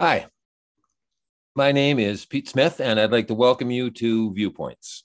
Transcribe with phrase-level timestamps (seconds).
[0.00, 0.26] Hi,
[1.56, 5.02] my name is Pete Smith, and I'd like to welcome you to Viewpoints.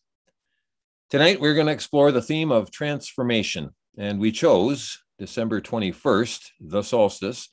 [1.09, 6.83] Tonight, we're going to explore the theme of transformation, and we chose December 21st, the
[6.83, 7.49] solstice,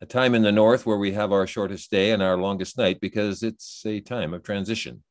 [0.00, 2.98] a time in the north where we have our shortest day and our longest night
[3.00, 5.04] because it's a time of transition,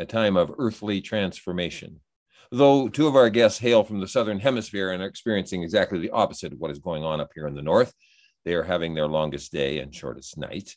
[0.00, 2.00] a time of earthly transformation.
[2.50, 6.10] Though two of our guests hail from the southern hemisphere and are experiencing exactly the
[6.10, 7.94] opposite of what is going on up here in the north,
[8.44, 10.76] they are having their longest day and shortest night.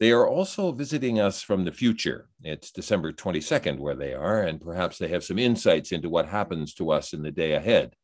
[0.00, 2.28] They are also visiting us from the future.
[2.42, 6.74] It's December 22nd where they are, and perhaps they have some insights into what happens
[6.74, 7.94] to us in the day ahead.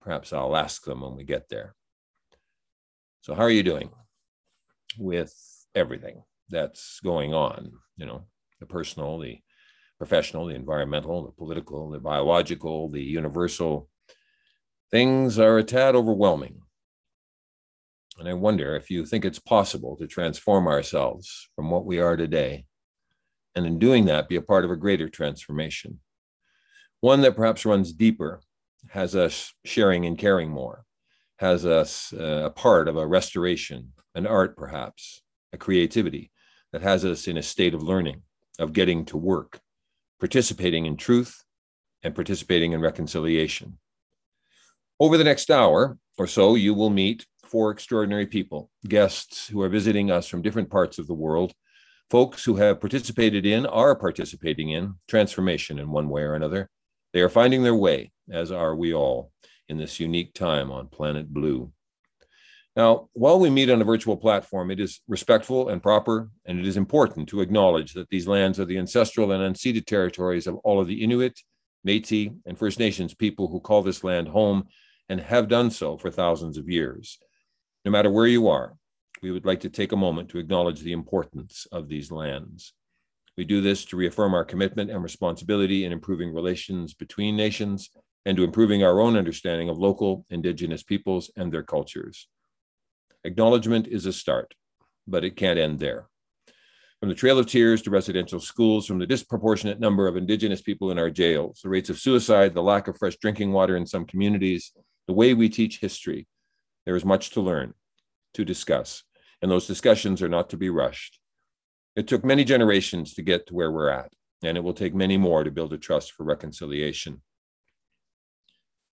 [0.00, 1.74] Perhaps I'll ask them when we get there.
[3.20, 3.90] So, how are you doing
[4.98, 5.34] with
[5.74, 7.72] everything that's going on?
[7.96, 8.24] You know,
[8.58, 9.40] the personal, the
[9.98, 13.88] professional, the environmental, the political, the biological, the universal.
[14.90, 16.60] Things are a tad overwhelming.
[18.18, 22.16] And I wonder if you think it's possible to transform ourselves from what we are
[22.16, 22.64] today,
[23.54, 26.00] and in doing that, be a part of a greater transformation.
[27.00, 28.40] One that perhaps runs deeper,
[28.90, 30.84] has us sharing and caring more,
[31.38, 36.30] has us uh, a part of a restoration, an art perhaps, a creativity
[36.72, 38.22] that has us in a state of learning,
[38.58, 39.60] of getting to work,
[40.20, 41.42] participating in truth,
[42.02, 43.78] and participating in reconciliation.
[44.98, 49.68] Over the next hour or so, you will meet four extraordinary people, guests who are
[49.68, 51.52] visiting us from different parts of the world,
[52.10, 56.68] folks who have participated in, are participating in transformation in one way or another.
[57.12, 59.32] They are finding their way, as are we all,
[59.68, 61.72] in this unique time on planet Blue.
[62.76, 66.66] Now, while we meet on a virtual platform, it is respectful and proper, and it
[66.66, 70.78] is important to acknowledge that these lands are the ancestral and unceded territories of all
[70.78, 71.40] of the Inuit,
[71.84, 74.68] Metis, and First Nations people who call this land home
[75.08, 77.18] and have done so for thousands of years.
[77.86, 78.76] No matter where you are,
[79.22, 82.72] we would like to take a moment to acknowledge the importance of these lands.
[83.36, 87.90] We do this to reaffirm our commitment and responsibility in improving relations between nations
[88.24, 92.26] and to improving our own understanding of local Indigenous peoples and their cultures.
[93.22, 94.54] Acknowledgement is a start,
[95.06, 96.08] but it can't end there.
[96.98, 100.90] From the Trail of Tears to residential schools, from the disproportionate number of Indigenous people
[100.90, 104.06] in our jails, the rates of suicide, the lack of fresh drinking water in some
[104.06, 104.72] communities,
[105.06, 106.26] the way we teach history,
[106.86, 107.74] there is much to learn,
[108.34, 109.02] to discuss,
[109.42, 111.18] and those discussions are not to be rushed.
[111.96, 115.16] It took many generations to get to where we're at, and it will take many
[115.16, 117.22] more to build a trust for reconciliation.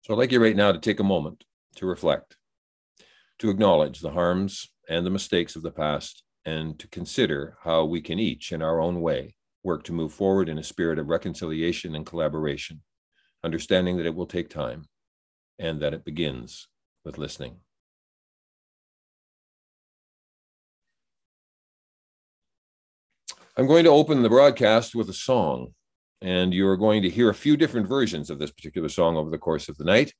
[0.03, 1.45] So I'd like you right now to take a moment
[1.77, 2.37] to reflect,
[3.41, 8.01] to acknowledge the harms and the mistakes of the past, and to consider how we
[8.01, 11.95] can each, in our own way, work to move forward in a spirit of reconciliation
[11.95, 12.83] and collaboration,
[13.45, 14.87] understanding that it will take time
[15.59, 16.69] and that it begins
[17.05, 17.57] with listening.
[23.61, 25.75] I'm going to open the broadcast with a song,
[26.23, 29.37] and you're going to hear a few different versions of this particular song over the
[29.37, 30.15] course of the night.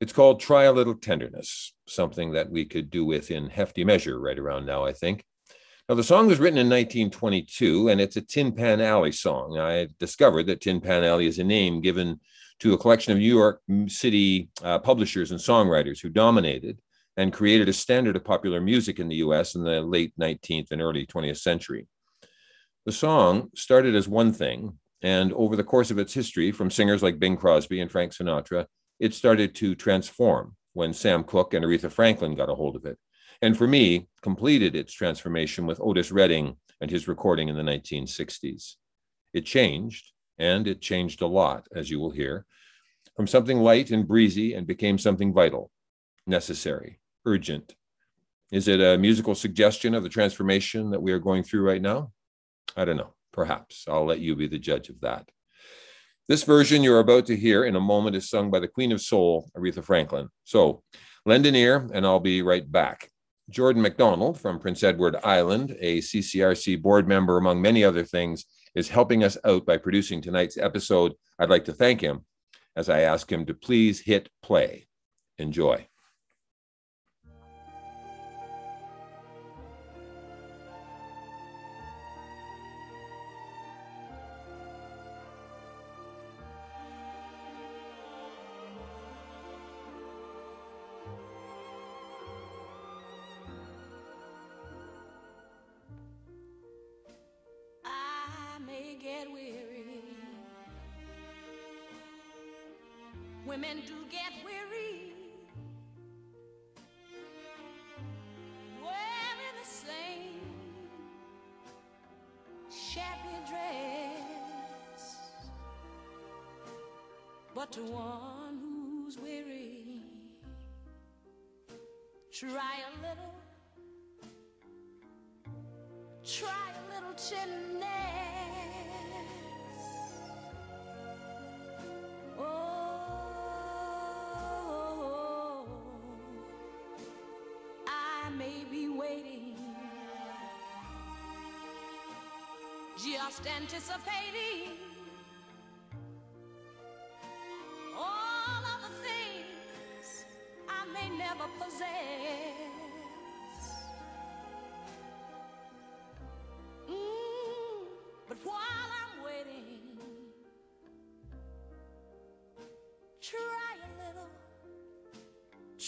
[0.00, 4.18] It's called Try a Little Tenderness, something that we could do with in hefty measure
[4.18, 5.22] right around now, I think.
[5.86, 9.58] Now, the song was written in 1922, and it's a Tin Pan Alley song.
[9.58, 12.18] I discovered that Tin Pan Alley is a name given
[12.60, 16.80] to a collection of New York City uh, publishers and songwriters who dominated
[17.18, 20.80] and created a standard of popular music in the US in the late 19th and
[20.80, 21.86] early 20th century.
[22.86, 27.02] The song started as one thing, and over the course of its history, from singers
[27.02, 28.66] like Bing Crosby and Frank Sinatra,
[28.98, 32.98] it started to transform when Sam Cooke and Aretha Franklin got a hold of it.
[33.42, 38.74] And for me, completed its transformation with Otis Redding and his recording in the 1960s.
[39.32, 42.46] It changed, and it changed a lot, as you will hear,
[43.16, 45.70] from something light and breezy and became something vital,
[46.26, 47.74] necessary, urgent.
[48.50, 52.12] Is it a musical suggestion of the transformation that we are going through right now?
[52.76, 53.14] I don't know.
[53.32, 53.84] Perhaps.
[53.88, 55.28] I'll let you be the judge of that.
[56.28, 59.00] This version you're about to hear in a moment is sung by the Queen of
[59.00, 60.28] Soul, Aretha Franklin.
[60.44, 60.82] So
[61.24, 63.10] lend an ear, and I'll be right back.
[63.50, 68.44] Jordan McDonald from Prince Edward Island, a CCRC board member, among many other things,
[68.74, 71.14] is helping us out by producing tonight's episode.
[71.38, 72.26] I'd like to thank him
[72.76, 74.86] as I ask him to please hit play.
[75.38, 75.86] Enjoy.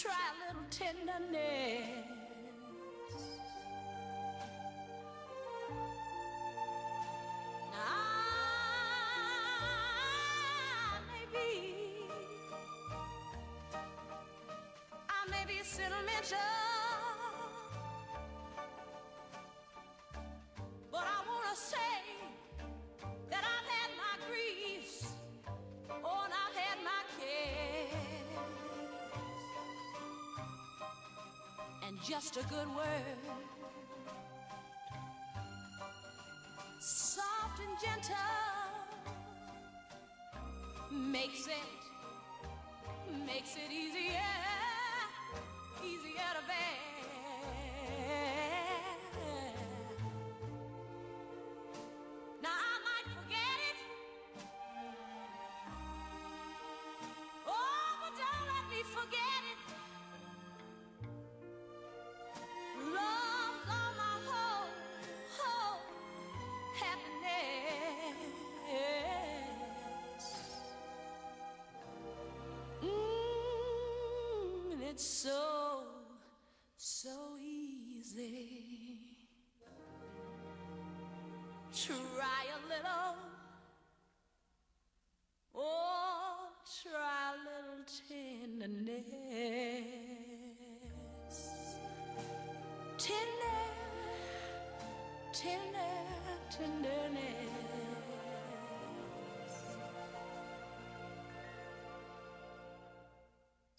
[0.01, 2.07] Try a little tenderness.
[7.71, 7.77] I
[11.07, 11.49] may be,
[15.07, 16.70] I may be sentimental,
[32.11, 33.30] just a good word.
[74.91, 75.83] It's so,
[76.75, 78.97] so easy.
[81.71, 83.15] Try a little,
[85.55, 86.49] oh,
[86.83, 89.05] try a little tenderness
[92.97, 93.59] tender,
[95.33, 95.93] tender,
[96.51, 96.90] tenderness.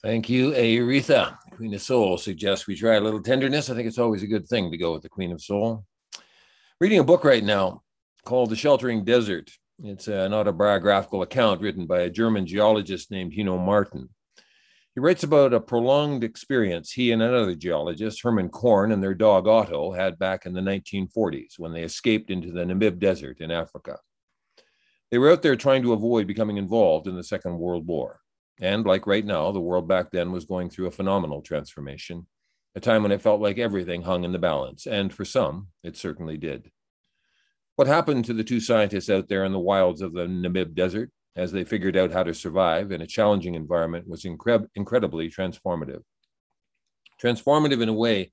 [0.02, 1.38] Thank you, Aretha.
[1.52, 3.70] Queen of Soul suggests we try a little tenderness.
[3.70, 5.84] I think it's always a good thing to go with the Queen of Soul.
[6.80, 7.82] Reading a book right now
[8.24, 9.52] called The Sheltering Desert.
[9.80, 14.08] It's an autobiographical account written by a German geologist named Henno Martin.
[14.96, 19.46] He writes about a prolonged experience he and another geologist, Herman Korn, and their dog
[19.46, 24.00] Otto had back in the 1940s when they escaped into the Namib Desert in Africa.
[25.12, 28.21] They were out there trying to avoid becoming involved in the Second World War.
[28.60, 32.26] And like right now, the world back then was going through a phenomenal transformation,
[32.74, 34.86] a time when it felt like everything hung in the balance.
[34.86, 36.70] And for some, it certainly did.
[37.76, 41.10] What happened to the two scientists out there in the wilds of the Namib Desert
[41.34, 46.02] as they figured out how to survive in a challenging environment was incre- incredibly transformative.
[47.20, 48.32] Transformative in a way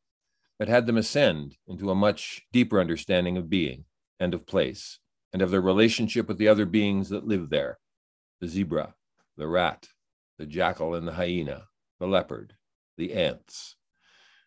[0.59, 3.85] that had them ascend into a much deeper understanding of being
[4.19, 4.99] and of place
[5.31, 7.77] and of their relationship with the other beings that live there
[8.41, 8.93] the zebra,
[9.37, 9.87] the rat,
[10.39, 11.65] the jackal and the hyena,
[11.99, 12.55] the leopard,
[12.97, 13.75] the ants.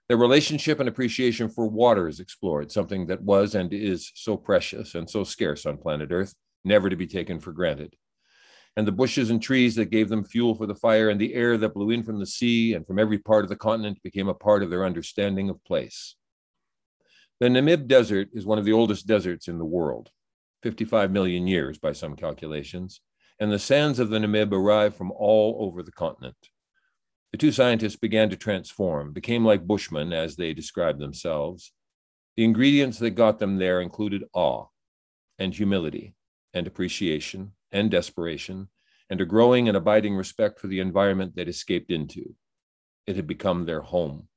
[0.09, 4.95] Their relationship and appreciation for water is explored, something that was and is so precious
[4.95, 6.35] and so scarce on planet Earth,
[6.65, 7.95] never to be taken for granted.
[8.75, 11.59] And the bushes and trees that gave them fuel for the fire and the air
[11.59, 14.35] that blew in from the sea and from every part of the continent became a
[14.35, 16.17] part of their understanding of place.
[17.39, 20.11] The Namib Desert is one of the oldest deserts in the world,
[20.63, 23.01] 55 million years by some calculations,
[23.43, 26.37] and the sands of the Namib arrive from all over the continent.
[27.33, 31.73] The two scientists began to transform, became like Bushmen as they described themselves.
[32.37, 34.67] The ingredients that got them there included awe
[35.41, 36.15] and humility
[36.55, 38.69] and appreciation and desperation
[39.11, 42.37] and a growing and abiding respect for the environment they'd escaped into.
[43.09, 44.29] It had become their home,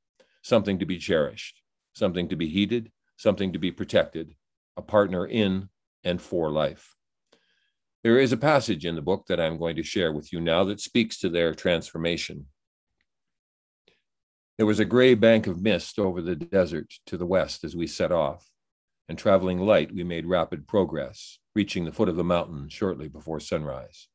[0.41, 1.61] something to be cherished,
[1.93, 4.33] something to be heeded, something to be protected,
[4.75, 5.69] a partner in
[6.03, 6.94] and for life.
[8.05, 10.63] There is a passage in the book that I'm going to share with you now
[10.65, 12.45] that speaks to their transformation.
[14.59, 17.87] There was a gray bank of mist over the desert to the west as we
[17.87, 18.47] set off,
[19.09, 23.39] and traveling light, we made rapid progress, reaching the foot of the mountain shortly before
[23.39, 24.07] sunrise.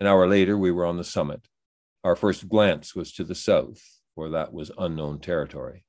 [0.00, 1.46] An hour later, we were on the summit.
[2.02, 5.84] Our first glance was to the south, for that was unknown territory.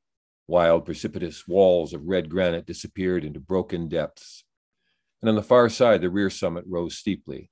[0.47, 4.43] Wild, precipitous walls of red granite disappeared into broken depths.
[5.21, 7.49] And on the far side, the rear summit rose steeply.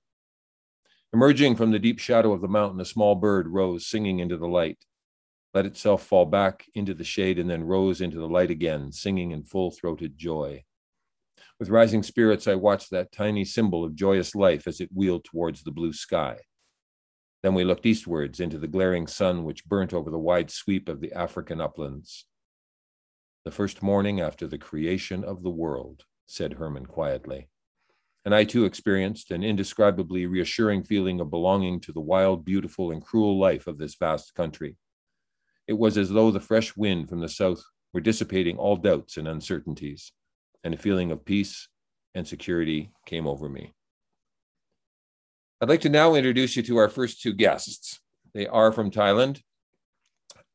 [1.14, 4.48] Emerging from the deep shadow of the mountain, a small bird rose singing into the
[4.48, 4.78] light,
[5.54, 9.32] let itself fall back into the shade, and then rose into the light again, singing
[9.32, 10.64] in full throated joy.
[11.60, 15.64] With rising spirits, I watched that tiny symbol of joyous life as it wheeled towards
[15.64, 16.38] the blue sky.
[17.42, 21.02] Then we looked eastwards into the glaring sun which burnt over the wide sweep of
[21.02, 22.26] the African uplands.
[23.46, 27.50] The first morning after the creation of the world, said Herman quietly.
[28.26, 33.02] And I too experienced an indescribably reassuring feeling of belonging to the wild, beautiful, and
[33.02, 34.76] cruel life of this vast country.
[35.68, 39.28] It was as though the fresh wind from the south were dissipating all doubts and
[39.28, 40.12] uncertainties,
[40.64, 41.68] and a feeling of peace
[42.14, 43.74] and security came over me.
[45.62, 48.00] I'd like to now introduce you to our first two guests.
[48.34, 49.42] They are from Thailand.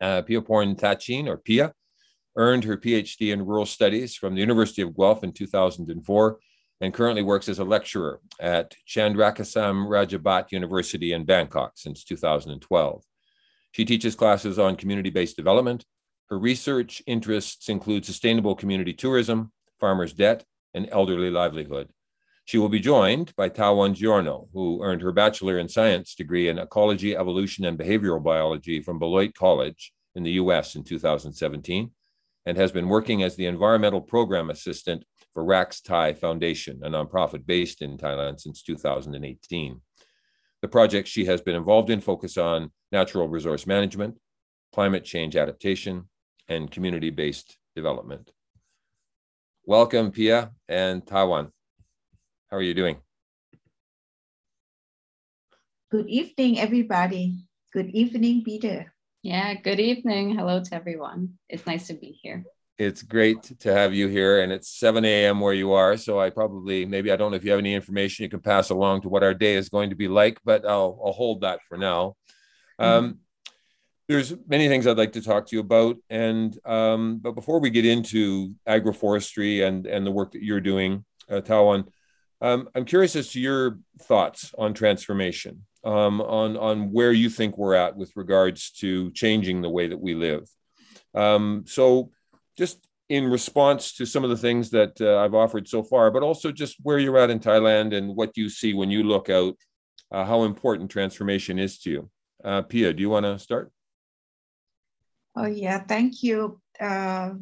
[0.00, 1.72] Uh, Piaporn Thachin, or Pia,
[2.36, 6.38] earned her PhD in rural studies from the University of Guelph in 2004
[6.80, 13.04] and currently works as a lecturer at Chandrakasem Rajabhat University in Bangkok since 2012.
[13.72, 15.84] She teaches classes on community based development.
[16.28, 21.88] Her research interests include sustainable community tourism, farmers' debt, and elderly livelihood.
[22.46, 26.58] She will be joined by Tawan Giorno, who earned her Bachelor in Science degree in
[26.58, 31.90] Ecology, Evolution, and Behavioral Biology from Beloit College in the US in 2017,
[32.46, 35.04] and has been working as the Environmental Program Assistant
[35.34, 39.80] for Raks Thai Foundation, a nonprofit based in Thailand since 2018.
[40.62, 44.16] The projects she has been involved in focus on natural resource management,
[44.72, 46.08] climate change adaptation,
[46.48, 48.30] and community based development.
[49.66, 51.50] Welcome, Pia and Tawan.
[52.50, 52.98] How are you doing?
[55.90, 57.48] Good evening, everybody.
[57.72, 58.94] Good evening, Peter.
[59.22, 60.36] Yeah, good evening.
[60.36, 61.38] Hello to everyone.
[61.48, 62.44] It's nice to be here
[62.76, 66.28] it's great to have you here and it's 7 a.m where you are so i
[66.30, 69.08] probably maybe i don't know if you have any information you can pass along to
[69.08, 72.16] what our day is going to be like but i'll, I'll hold that for now
[72.80, 72.84] mm-hmm.
[72.84, 73.18] um,
[74.08, 77.70] there's many things i'd like to talk to you about and um, but before we
[77.70, 81.86] get into agroforestry and and the work that you're doing uh, tawan
[82.40, 87.56] um, i'm curious as to your thoughts on transformation um, on on where you think
[87.56, 90.48] we're at with regards to changing the way that we live
[91.14, 92.10] um, so
[92.56, 96.22] just in response to some of the things that uh, I've offered so far, but
[96.22, 99.56] also just where you're at in Thailand and what you see when you look out,
[100.10, 102.10] uh, how important transformation is to you.
[102.42, 103.70] Uh, Pia, do you want to start?
[105.36, 106.60] Oh yeah, thank you.
[106.80, 107.34] Uh,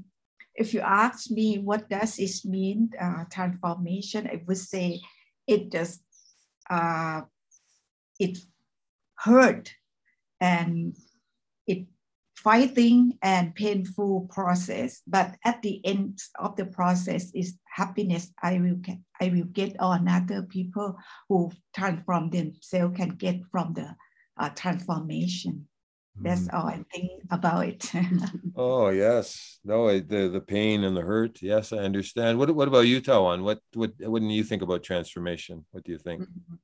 [0.55, 5.01] if you ask me what does it mean, uh, transformation, I would say
[5.47, 6.01] it does,
[6.71, 7.23] uh,
[8.19, 8.39] it
[9.17, 9.73] hurt
[10.41, 10.97] and
[11.67, 11.87] it
[12.43, 18.31] fighting and painful process but at the end of the process is happiness.
[18.43, 20.97] I will get i will get on other people
[21.29, 23.95] who transform themselves can get from the
[24.37, 25.69] uh, transformation.
[26.21, 26.55] That's mm.
[26.55, 27.91] all i think about it.
[28.57, 29.59] Oh yes.
[29.65, 31.41] No the the pain and the hurt.
[31.41, 32.39] Yes i understand.
[32.39, 35.65] What, what about you tawan what what what do you think about transformation?
[35.71, 36.23] What do you think?
[36.23, 36.55] Mm-hmm.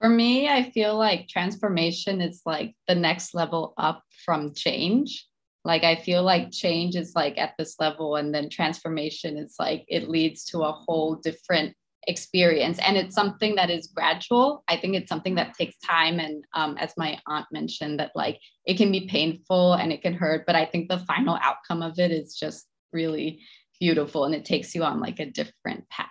[0.00, 5.26] For me, I feel like transformation is like the next level up from change.
[5.64, 9.84] Like I feel like change is like at this level, and then transformation is like
[9.88, 11.74] it leads to a whole different
[12.06, 12.78] experience.
[12.78, 14.62] And it's something that is gradual.
[14.68, 16.20] I think it's something that takes time.
[16.20, 20.14] And um, as my aunt mentioned, that like it can be painful and it can
[20.14, 23.40] hurt, but I think the final outcome of it is just really
[23.80, 26.08] beautiful and it takes you on like a different path.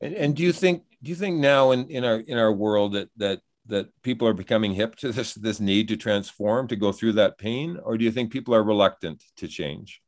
[0.00, 2.92] And, and do you think do you think now in, in our in our world
[2.92, 6.92] that that that people are becoming hip to this this need to transform to go
[6.92, 10.02] through that pain or do you think people are reluctant to change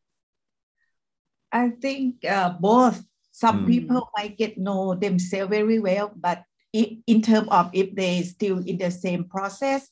[1.53, 3.69] i think uh, both some mm.
[3.69, 8.79] people might get know themselves very well but in terms of if they still in
[8.79, 9.89] the same process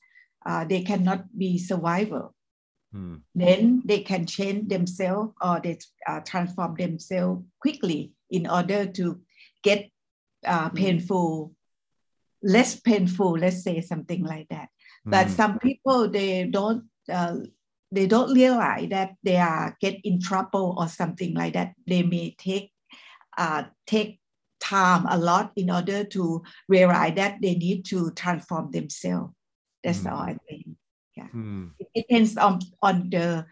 [0.46, 2.30] uh, they cannot be survivor
[2.94, 3.20] mm.
[3.34, 9.20] then they can change themselves or they uh, transform themselves quickly in order to
[9.62, 9.90] get
[10.46, 10.74] uh, mm.
[10.74, 11.52] painful,
[12.42, 14.68] less painful, let's say something like that.
[15.04, 17.36] But some people they don't uh,
[17.90, 21.72] they don't realize that they are get in trouble or something like that.
[21.86, 22.72] They may take
[23.36, 24.20] uh, take
[24.60, 29.32] time a lot in order to realize that they need to transform themselves.
[29.82, 30.12] That's mm.
[30.12, 30.66] all I think.
[31.16, 31.70] Yeah, mm.
[31.78, 33.46] it depends on on the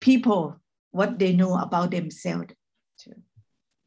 [0.00, 2.52] people what they know about themselves.
[3.00, 3.14] Too.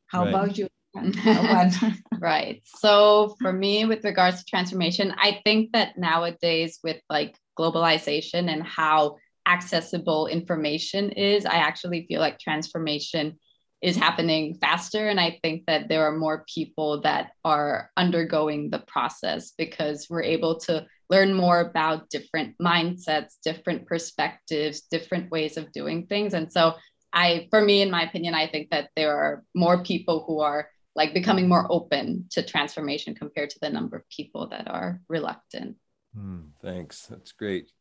[0.08, 0.29] How right.
[0.29, 0.67] about you?
[2.19, 2.62] right.
[2.65, 8.63] So for me, with regards to transformation, I think that nowadays with like globalization and
[8.63, 9.17] how
[9.48, 13.39] accessible information is, I actually feel like transformation
[13.81, 15.07] is happening faster.
[15.07, 20.21] And I think that there are more people that are undergoing the process because we're
[20.21, 26.33] able to learn more about different mindsets, different perspectives, different ways of doing things.
[26.33, 26.75] And so
[27.12, 30.69] I, for me, in my opinion, I think that there are more people who are
[30.95, 35.77] like becoming more open to transformation compared to the number of people that are reluctant.
[36.13, 37.05] Hmm, thanks.
[37.07, 37.71] That's great.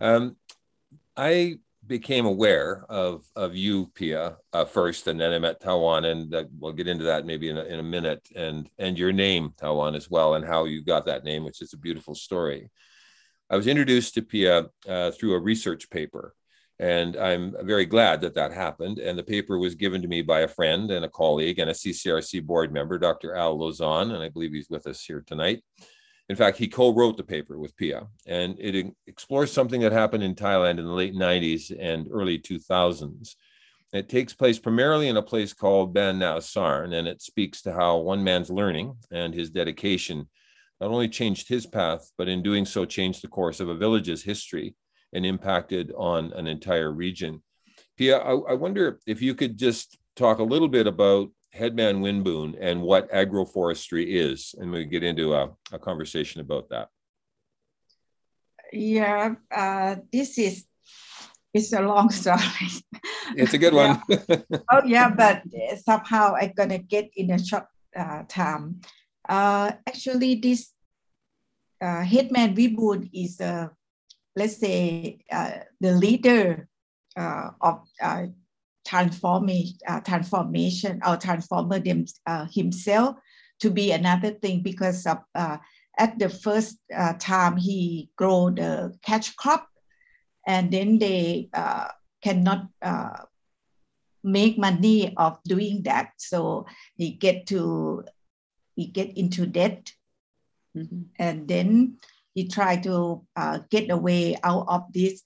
[0.00, 0.36] Um,
[1.16, 6.34] I became aware of of you, Pia, uh, first, and then I met Tawan, and
[6.34, 9.54] uh, we'll get into that maybe in a, in a minute, and and your name,
[9.60, 12.70] Tawan, as well, and how you got that name, which is a beautiful story.
[13.48, 16.34] I was introduced to Pia uh, through a research paper,
[16.80, 18.98] and I'm very glad that that happened.
[18.98, 21.74] And the paper was given to me by a friend and a colleague and a
[21.74, 23.36] CCRC board member, Dr.
[23.36, 25.62] Al Lauzon, and I believe he's with us here tonight.
[26.30, 30.34] In fact, he co-wrote the paper with Pia, and it explores something that happened in
[30.34, 33.34] Thailand in the late 90s and early 2000s.
[33.92, 37.74] It takes place primarily in a place called Ban Nao Sarn, and it speaks to
[37.74, 40.28] how one man's learning and his dedication
[40.80, 44.22] not only changed his path, but in doing so changed the course of a village's
[44.22, 44.76] history
[45.12, 47.42] and impacted on an entire region.
[47.96, 52.56] Pia, I, I wonder if you could just talk a little bit about Headman Winboon
[52.60, 56.88] and what agroforestry is, and we get into a, a conversation about that.
[58.72, 60.64] Yeah, uh, this is
[61.52, 62.70] it's a long story.
[63.36, 64.00] It's a good one.
[64.70, 65.42] oh yeah, but
[65.84, 68.80] somehow I'm gonna get in a short uh, time.
[69.28, 70.72] Uh, actually, this
[71.80, 73.70] uh, Headman Winboon is a
[74.36, 76.68] let's say uh, the leader
[77.16, 78.26] uh, of uh,
[78.86, 83.16] transformation, uh, transformation or transformer them, uh, himself
[83.60, 85.58] to be another thing because of uh,
[85.98, 89.68] at the first uh, time he grow the catch crop
[90.46, 91.88] and then they uh,
[92.22, 93.24] cannot uh,
[94.24, 98.04] make money of doing that so he get to
[98.76, 99.92] he get into debt
[100.76, 101.02] mm-hmm.
[101.18, 101.96] and then
[102.34, 103.24] he try to
[103.70, 105.22] get away out of this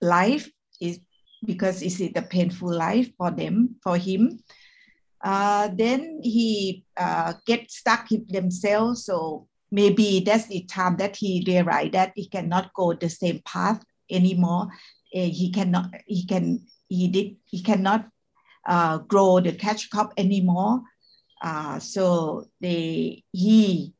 [0.00, 1.00] life is
[1.44, 4.40] because it's a painful life for them, for him.
[5.22, 9.04] Uh, then he uh, get stuck in themselves.
[9.04, 13.82] So maybe that's the time that he realized that he cannot go the same path
[14.10, 14.68] anymore.
[15.14, 15.90] Uh, he cannot.
[16.06, 16.66] He can.
[16.88, 17.36] He did.
[17.46, 18.08] He cannot
[18.66, 20.82] uh, grow the catch crop anymore.
[21.42, 23.94] Uh, so they he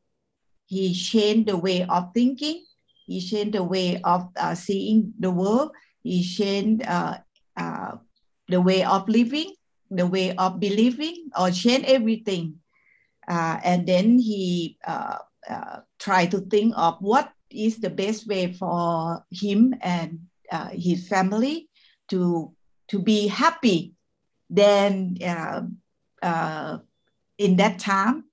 [0.69, 2.63] he changed the way of thinking.
[3.07, 5.71] He changed the way of uh, seeing the world.
[6.03, 7.17] He changed uh,
[7.57, 7.97] uh,
[8.47, 9.55] the way of living,
[9.89, 12.61] the way of believing, or change everything.
[13.27, 15.17] Uh, and then he uh,
[15.49, 20.19] uh, tried to think of what is the best way for him and
[20.73, 21.67] his family
[22.09, 22.53] to
[22.89, 23.93] to be happy.
[24.49, 25.17] Then
[27.37, 28.28] in that time,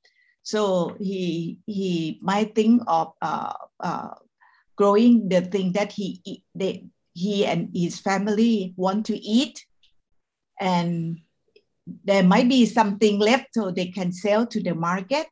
[0.47, 3.15] so he he might think of
[4.77, 9.67] growing the thing that he they, he and his family want to eat
[10.61, 11.19] and
[12.05, 15.27] there might be something left so they can sell to the market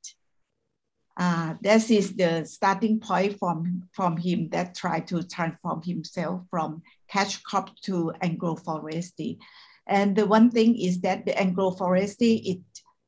[1.17, 6.83] uh, this is the starting point from, from him that tried to transform himself from
[7.07, 9.39] catch crop to agroforestry.
[9.87, 12.59] And the one thing is that the agroforestry it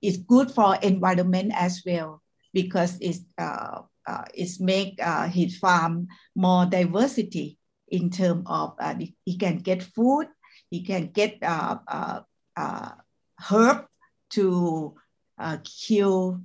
[0.02, 6.08] is good for environment as well because it's, uh, uh, it's make uh, his farm
[6.34, 10.26] more diversity in terms of uh, he can get food,
[10.70, 12.20] he can get uh, uh,
[12.56, 12.90] uh
[13.38, 13.86] herb
[14.30, 14.94] to
[15.38, 16.40] uh, kill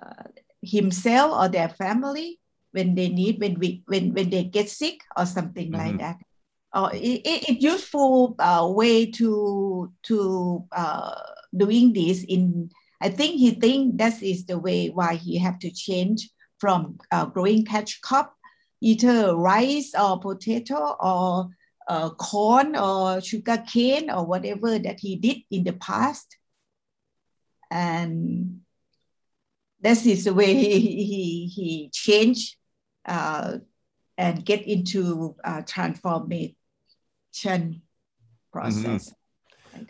[0.00, 0.24] uh,
[0.62, 2.38] himself or their family
[2.72, 5.86] when they need when we when when they get sick or something mm-hmm.
[5.88, 6.16] like that.
[6.72, 8.36] Uh, it, it, it useful
[8.74, 10.64] way to to
[11.54, 15.70] doing this in I think he think that is the way why he have to
[15.70, 16.98] change from
[17.32, 18.34] growing catch crop
[18.80, 21.48] either rice or potato or
[21.88, 26.36] uh, corn or sugar cane or whatever that he did in the past.
[27.70, 28.60] And
[29.80, 32.56] this is the way he, he, he changed
[33.04, 33.58] uh,
[34.18, 36.54] and get into uh, transformation
[38.52, 39.10] process.
[39.10, 39.25] Mm-hmm.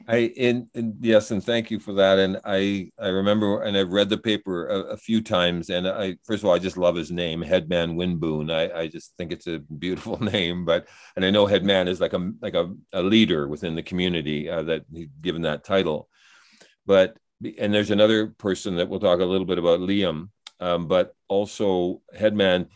[0.09, 2.19] I in, in, yes, and thank you for that.
[2.19, 5.71] And I I remember and I've read the paper a, a, few times.
[5.71, 8.51] And I first of all I just love his name, Headman Winboon.
[8.51, 10.65] I, I just think it's a beautiful name.
[10.65, 14.49] But and I know Headman is like a like a, a leader within the community
[14.49, 16.09] uh, that he's given that title.
[16.87, 17.17] But
[17.59, 20.31] and there's another person that we'll talk a little bit about, Liam.
[20.59, 22.69] Um, but also Headman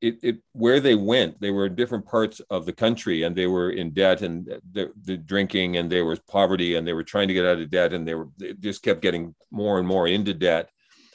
[0.00, 3.46] it, it where they went, they were in different parts of the country, and they
[3.46, 7.28] were in debt, and the, the drinking, and there was poverty, and they were trying
[7.28, 10.06] to get out of debt, and they were they just kept getting more and more
[10.06, 10.70] into debt,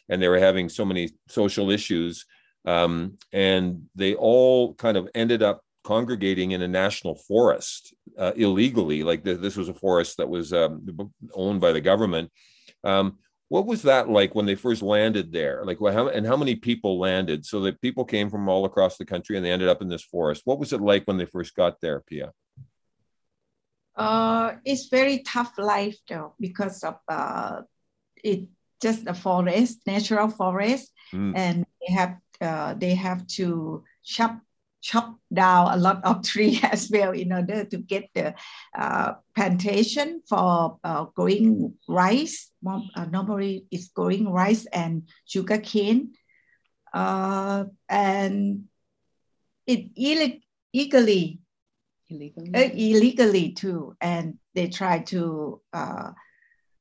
[0.10, 2.26] and they were having so many social issues,
[2.66, 9.04] um, and they all kind of ended up congregating in a national forest uh, illegally.
[9.04, 10.86] Like the, this was a forest that was um,
[11.34, 12.32] owned by the government.
[12.84, 13.20] Um,
[13.54, 15.64] what was that like when they first landed there?
[15.64, 17.46] Like, how, and how many people landed?
[17.46, 20.02] So that people came from all across the country and they ended up in this
[20.02, 20.42] forest.
[20.46, 22.32] What was it like when they first got there, Pia?
[23.96, 27.62] Uh, it's very tough life though because of uh,
[28.24, 28.48] it
[28.82, 31.34] just a forest, natural forest, mm.
[31.36, 34.40] and they have uh, they have to chop
[34.84, 38.36] chop down a lot of tree as well in order to get the
[38.78, 42.52] uh, plantation for uh, growing rice.
[42.68, 46.12] Uh, normally, it's growing rice and sugar cane,
[46.94, 48.66] uh, and
[49.66, 51.40] it illegally,
[52.10, 53.96] illegally, uh, illegally too.
[54.02, 56.12] And they try to uh,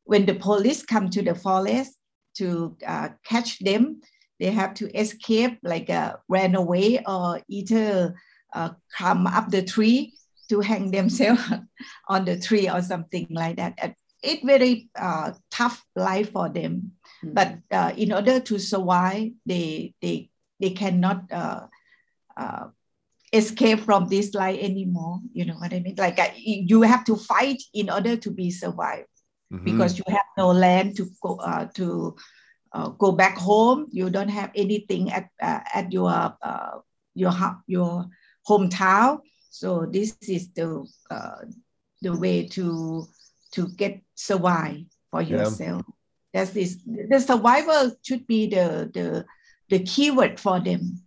[0.04, 1.96] when the police come to the forest
[2.34, 2.76] to
[3.24, 4.00] catch them
[4.42, 8.16] they have to escape, like uh, ran away or either
[8.52, 10.14] uh, climb up the tree
[10.50, 11.40] to hang themselves
[12.08, 13.94] on the tree or something like that.
[14.20, 16.90] It's very uh, tough life for them.
[17.22, 17.34] Mm-hmm.
[17.34, 21.66] But uh, in order to survive, they they they cannot uh,
[22.36, 22.66] uh,
[23.32, 25.20] escape from this life anymore.
[25.32, 25.94] You know what I mean?
[25.96, 29.06] Like uh, you have to fight in order to be survived
[29.52, 29.64] mm-hmm.
[29.64, 32.16] because you have no land to go uh, to
[32.72, 33.86] uh, go back home.
[33.90, 36.78] You don't have anything at uh, at your uh,
[37.14, 37.32] your
[37.66, 38.06] your
[38.48, 39.20] hometown.
[39.50, 41.44] So this is the uh,
[42.00, 43.06] the way to
[43.52, 45.84] to get survive for yourself.
[45.86, 45.94] Yeah.
[46.32, 46.78] That's this.
[46.86, 49.24] The survival should be the the
[49.68, 51.02] the keyword for them.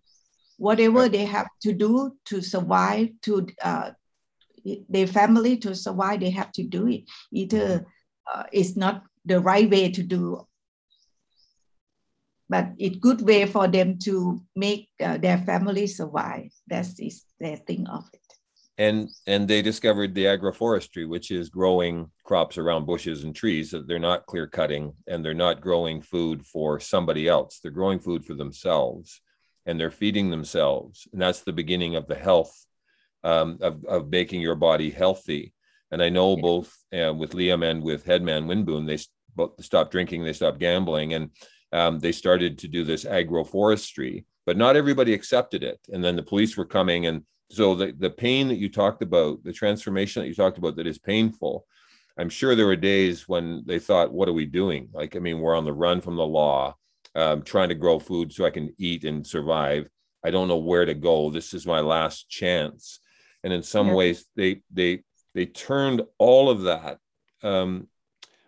[0.57, 1.09] Whatever yeah.
[1.09, 3.91] they have to do to survive, to uh,
[4.87, 7.03] their family to survive, they have to do it.
[7.33, 7.85] Either
[8.33, 10.45] uh, it's not the right way to do
[12.55, 16.51] but it's good way for them to make uh, their family survive.
[16.67, 18.21] That's is their thing of it.
[18.77, 23.87] And and they discovered the agroforestry, which is growing crops around bushes and trees that
[23.87, 27.59] they're not clear cutting and they're not growing food for somebody else.
[27.59, 29.21] They're growing food for themselves
[29.65, 31.07] and they're feeding themselves.
[31.11, 32.55] And that's the beginning of the health
[33.23, 35.53] um, of, of making your body healthy.
[35.91, 36.41] And I know yeah.
[36.41, 38.99] both uh, with Liam and with Headman Winboon, they
[39.35, 41.13] both stopped drinking, they stopped gambling.
[41.13, 41.31] And
[41.75, 45.79] um, they started to do this agroforestry, but not everybody accepted it.
[45.91, 47.07] And then the police were coming.
[47.07, 50.77] And so the, the pain that you talked about, the transformation that you talked about
[50.77, 51.65] that is painful,
[52.17, 54.87] I'm sure there were days when they thought, what are we doing?
[54.93, 56.75] Like, I mean, we're on the run from the law,
[57.13, 59.89] um, trying to grow food so I can eat and survive.
[60.23, 61.29] I don't know where to go.
[61.29, 62.99] This is my last chance.
[63.43, 63.95] And in some yeah.
[63.95, 65.03] ways, they they
[65.35, 66.99] they turned all of that
[67.43, 67.89] um,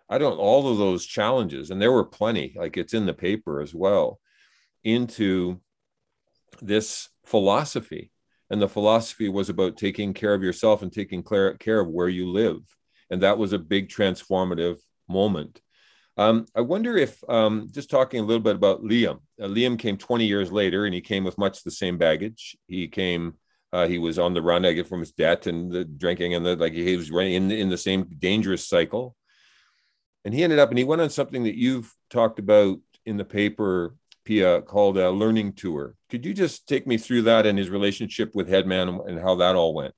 [0.08, 3.60] I don't all of those challenges, and there were plenty, like it's in the paper
[3.60, 4.20] as well,
[4.84, 5.60] into
[6.60, 8.10] this philosophy.
[8.50, 12.30] And the philosophy was about taking care of yourself and taking care of where you
[12.30, 12.60] live.
[13.10, 15.60] And that was a big transformative moment.
[16.16, 19.96] Um, I wonder if, um, just talking a little bit about Liam, uh, Liam came
[19.96, 22.56] 20 years later and he came with much the same baggage.
[22.66, 23.34] He came,
[23.72, 26.44] uh, he was on the run, I get from his debt and the drinking and
[26.44, 29.14] the, like he was running in, in the same dangerous cycle
[30.28, 33.24] and he ended up and he went on something that you've talked about in the
[33.24, 33.94] paper
[34.26, 35.94] pia called a learning tour.
[36.10, 39.56] Could you just take me through that and his relationship with headman and how that
[39.56, 39.94] all went?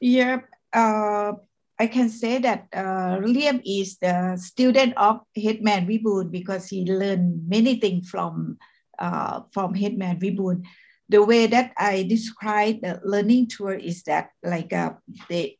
[0.00, 0.40] Yeah
[0.72, 1.34] uh,
[1.78, 7.48] i can say that uh, liam is the student of headman Wiboon because he learned
[7.48, 8.58] many things from
[8.98, 10.64] uh, from headman Wiboon
[11.08, 14.94] the way that i describe the learning tour is that like uh,
[15.28, 15.58] they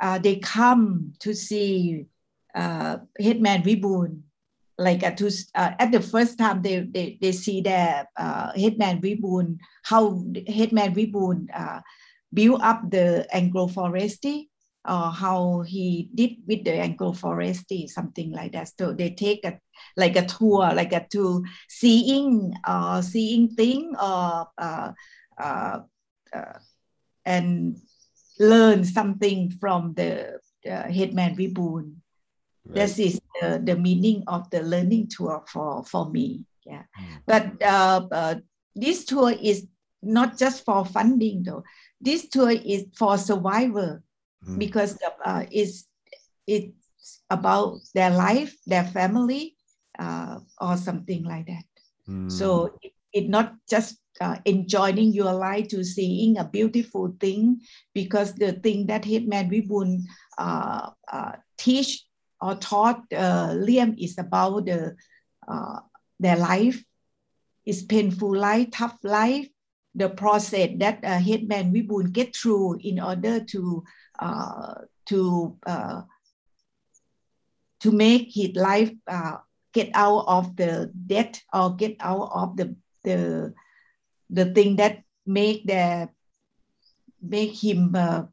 [0.00, 2.06] uh, they come to see
[2.54, 4.22] uh, Headman Wiboon.
[4.76, 9.00] Like uh, to, uh, at the first time they, they, they see the uh, Headman
[9.00, 11.80] Wiboon, how Headman Wiboon uh,
[12.32, 14.48] built up the agroforestry
[14.86, 18.68] or how he did with the agroforestry, something like that.
[18.76, 19.58] So they take a
[19.96, 24.92] like a tour, like a to seeing uh seeing thing or uh,
[25.38, 25.78] uh,
[26.34, 26.58] uh,
[27.24, 27.78] and
[28.38, 31.96] learn something from the uh, Headman Wiboon.
[32.66, 32.74] Right.
[32.74, 36.44] This is the, the meaning of the learning tour for, for me.
[36.64, 36.82] Yeah.
[36.98, 37.20] Mm.
[37.26, 38.34] But uh, uh,
[38.74, 39.66] this tour is
[40.02, 41.64] not just for funding though.
[42.00, 44.00] This tour is for survival
[44.46, 44.58] mm.
[44.58, 45.86] because uh, it's,
[46.46, 49.56] it's about their life, their family,
[49.98, 51.64] uh, or something like that.
[52.08, 52.30] Mm.
[52.30, 57.60] So it, it not just uh, enjoying your life to seeing a beautiful thing
[57.94, 60.02] because the thing that Headman Wiboon
[60.38, 62.04] uh, uh, teach
[62.40, 64.96] or taught uh, Liam is about the
[65.48, 65.80] uh,
[66.20, 66.82] their life,
[67.66, 69.48] is painful life, tough life,
[69.94, 73.84] the process that uh, Headman Wiboon get through in order to
[74.18, 74.74] uh,
[75.06, 76.02] to uh,
[77.80, 79.38] to make his life uh,
[79.72, 83.52] get out of the debt or get out of the the
[84.30, 86.08] the thing that make the
[87.20, 88.24] make him uh,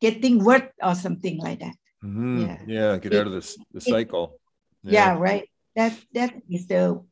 [0.00, 1.79] getting work or something like that.
[2.04, 2.40] Mhm.
[2.40, 2.58] Yeah.
[2.66, 2.98] Yeah.
[2.98, 4.40] Get out of this the cycle.
[4.82, 5.48] Yeah, right.
[5.76, 7.04] That that is the.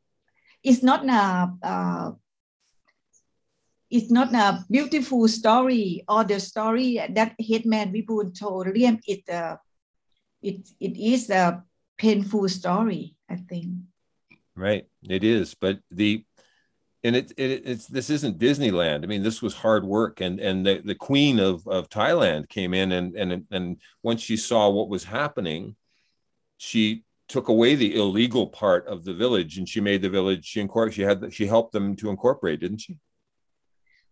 [0.63, 1.53] It's not a.
[1.61, 2.11] Uh,
[3.89, 8.99] it's not a beautiful story or the story that Headman Wiboon told Liam.
[9.05, 9.57] It uh,
[10.41, 11.63] it it is a
[11.97, 13.15] painful story.
[13.29, 13.85] I think.
[14.55, 14.85] Right.
[15.07, 16.25] It is, but the
[17.03, 19.03] and it, it it's this isn't Disneyland.
[19.03, 22.73] I mean, this was hard work, and and the, the queen of of Thailand came
[22.73, 25.75] in, and and and once she saw what was happening,
[26.57, 30.45] she took away the illegal part of the village, and she made the village.
[30.45, 30.95] She incorporated.
[30.95, 32.97] She had she helped them to incorporate, didn't she?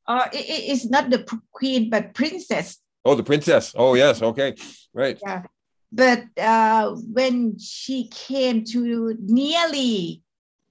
[0.07, 2.77] Uh, it, it- it's not the queen but princess.
[3.03, 3.73] Oh, the princess.
[3.75, 4.21] Oh, yes.
[4.21, 4.55] Okay.
[4.93, 5.17] Right.
[5.25, 5.43] Yeah.
[5.91, 10.21] But uh, when she came to nearly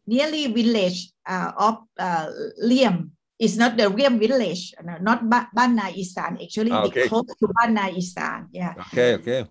[0.06, 1.10] nearly village
[1.56, 2.30] of uh,
[2.62, 6.38] Liam, it's not the Liam village, no, not ba- Bana Isan.
[6.40, 7.08] Actually, Ah, okay.
[7.08, 7.46] close to
[7.96, 8.48] Isan.
[8.52, 8.74] Yeah.
[8.92, 9.14] Okay.
[9.14, 9.44] Okay.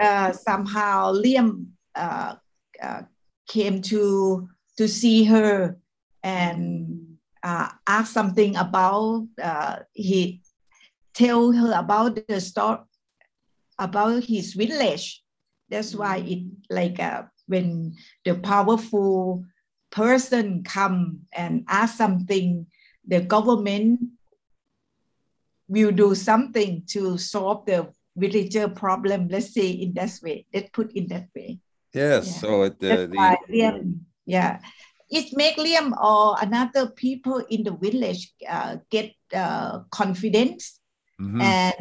[0.00, 2.34] Uh, somehow Liam uh,
[2.82, 3.02] uh,
[3.46, 5.76] came to to see her
[6.22, 6.98] and
[7.42, 10.40] uh, ask something about uh, he
[11.14, 12.78] tell her about the story
[13.78, 15.22] about his village.
[15.68, 19.44] That's why it like uh, when the powerful
[19.90, 22.66] person come and ask something,
[23.06, 24.00] the government
[25.68, 29.28] will do something to solve the villager problem.
[29.28, 30.46] Let's say in that way.
[30.52, 31.58] Let's put in that way.
[31.92, 32.26] Yes.
[32.26, 32.32] Yeah.
[32.40, 34.60] So it, uh, the Liam, yeah,
[35.10, 40.80] it make Liam or another people in the village uh, get uh, confidence
[41.20, 41.42] Mhm.
[41.42, 41.74] and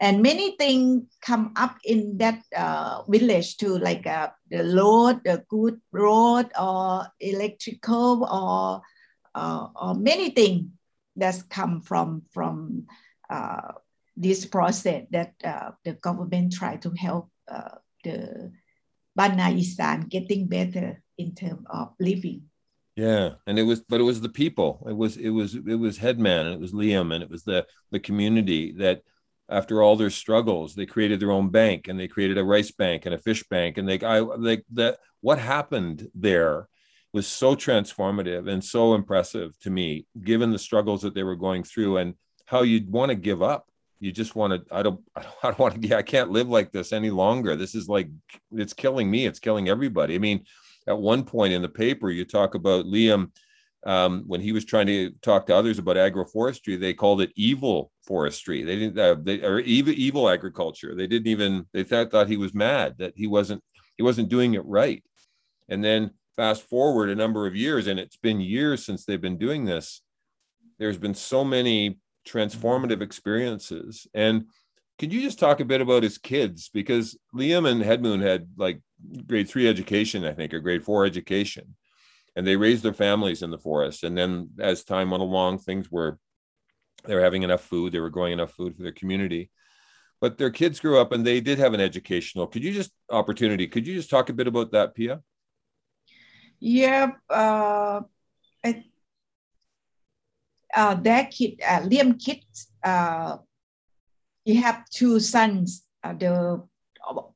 [0.00, 5.42] and many things come up in that uh, village too, like uh, the road, the
[5.48, 8.82] good road, or electrical, or
[9.34, 10.68] uh, or many things
[11.16, 12.86] that's come from from
[13.30, 13.72] uh,
[14.14, 18.52] this process that uh, the government try to help uh, the
[19.16, 22.42] Bana Isan getting better in terms of living.
[22.94, 24.86] Yeah, and it was, but it was the people.
[24.86, 27.66] It was, it was, it was Headman, and it was Liam, and it was the
[27.90, 29.00] the community that,
[29.48, 33.06] after all their struggles, they created their own bank, and they created a rice bank
[33.06, 34.98] and a fish bank, and they, I like that.
[35.20, 36.68] What happened there
[37.12, 41.62] was so transformative and so impressive to me, given the struggles that they were going
[41.62, 42.14] through, and
[42.46, 43.68] how you'd want to give up.
[44.00, 44.74] You just want to.
[44.74, 45.00] I don't.
[45.16, 45.88] I don't, want to.
[45.88, 47.56] Yeah, I can't live like this any longer.
[47.56, 48.08] This is like,
[48.52, 49.26] it's killing me.
[49.26, 50.14] It's killing everybody.
[50.14, 50.44] I mean,
[50.86, 53.30] at one point in the paper, you talk about Liam
[53.84, 56.78] um, when he was trying to talk to others about agroforestry.
[56.78, 58.62] They called it evil forestry.
[58.62, 60.94] They didn't, uh, they, or evil, evil agriculture.
[60.94, 61.66] They didn't even.
[61.72, 63.62] They thought, thought he was mad that he wasn't
[63.96, 65.02] he wasn't doing it right.
[65.68, 69.38] And then fast forward a number of years, and it's been years since they've been
[69.38, 70.02] doing this.
[70.78, 74.44] There's been so many transformative experiences and
[75.02, 76.70] could you just talk a bit about his kids?
[76.72, 78.80] Because Liam and Headmoon had like
[79.26, 81.74] grade three education, I think, or grade four education.
[82.34, 84.04] And they raised their families in the forest.
[84.04, 86.18] And then as time went along, things were,
[87.04, 89.50] they were having enough food, they were growing enough food for their community.
[90.20, 92.46] But their kids grew up and they did have an educational.
[92.46, 93.66] Could you just opportunity?
[93.66, 95.20] Could you just talk a bit about that, Pia?
[96.60, 98.02] Yeah, uh,
[98.64, 98.84] I,
[100.74, 103.38] uh, their kid, uh, Liam kids, uh,
[104.44, 105.84] he have two sons.
[106.04, 106.62] Uh, the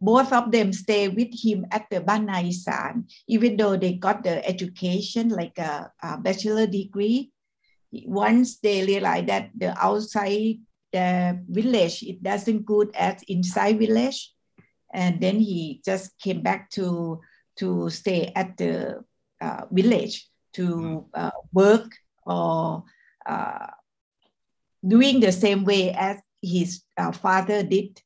[0.00, 4.44] both of them stay with him at the Bana Isan, even though they got the
[4.46, 7.33] education like a, a bachelor degree.
[8.05, 10.59] Once they realize that the outside
[10.92, 14.33] the village it doesn't good as inside village,
[14.92, 17.20] and then he just came back to
[17.57, 19.02] to stay at the
[19.40, 21.92] uh, village to uh, work
[22.24, 22.85] or
[23.26, 23.66] uh,
[24.87, 28.00] doing the same way as his uh, father did.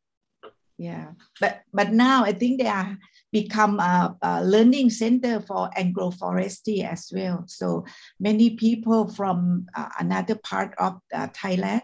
[0.81, 2.97] Yeah, but but now I think they are
[3.33, 7.45] become a, a learning center for agroforestry as well.
[7.49, 7.85] So
[8.19, 11.83] many people from uh, another part of uh, Thailand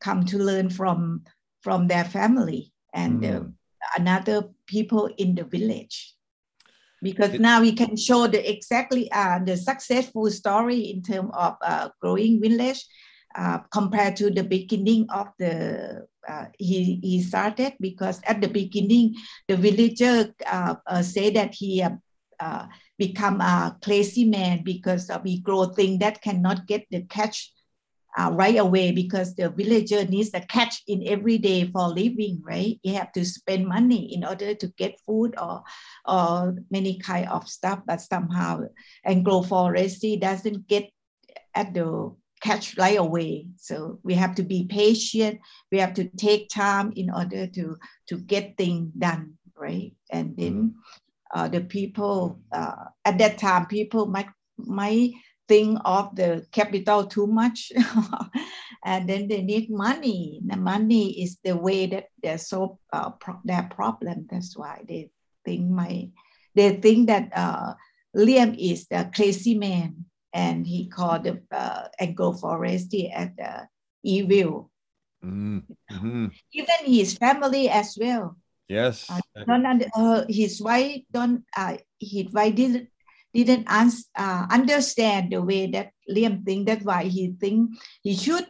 [0.00, 1.24] come to learn from
[1.60, 3.52] from their family and uh, Mm.
[3.98, 6.16] another people in the village.
[7.02, 11.56] because It- now we can show the exactly uh, the successful story in terms of
[11.60, 12.84] uh, growing village
[13.36, 19.14] uh, compared to the beginning of the uh, he he started because at the beginning
[19.48, 21.90] the villager uh, uh, say that he uh,
[22.40, 22.66] uh,
[22.98, 27.52] become a crazy man because we grow thing that cannot get the catch
[28.18, 32.78] uh, right away because the villager needs the catch in every day for living right?
[32.82, 35.62] You have to spend money in order to get food or
[36.06, 38.62] or many kind of stuff but somehow
[39.06, 40.90] agroforestry doesn't get
[41.54, 43.46] at the catch right away.
[43.56, 45.40] So we have to be patient.
[45.70, 47.76] We have to take time in order to
[48.08, 49.92] to get things done right?
[50.10, 50.74] And then
[51.32, 55.12] uh, the people uh, at that time people might might
[55.46, 57.70] think of the capital too much.
[58.82, 60.40] And then they need money.
[60.42, 64.26] The money is the way that they solve uh, pro- their problem.
[64.30, 65.10] That's why they
[65.44, 66.08] think my
[66.54, 67.74] they think that uh,
[68.16, 73.66] liam is the crazy man and he called the uh, agroforestry as the
[74.02, 74.70] evil
[75.22, 76.30] Mhm, mhm.
[76.52, 78.36] even his family as well
[78.70, 79.10] Yes.
[79.10, 82.86] Uh, don't under, uh, his wife don't uh, his wife didn't
[83.34, 86.66] didn't ans- uh, understand the way that Liam think.
[86.70, 88.46] That's why he think he should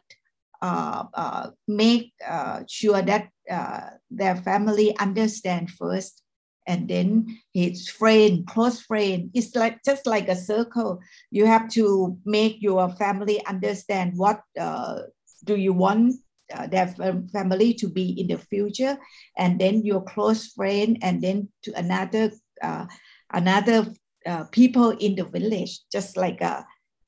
[0.60, 6.20] uh, uh, make uh, sure that uh, their family understand first,
[6.66, 9.31] and then his friend, close friend.
[9.35, 11.01] It's like just like a circle.
[11.31, 15.03] You have to make your family understand what uh,
[15.44, 16.16] do you want
[16.55, 16.88] uh, their
[17.33, 18.99] family to be in the future
[19.37, 22.87] and then your close friend, and then to another uh,
[23.33, 23.87] another
[24.27, 26.62] uh, people in the village, just like uh,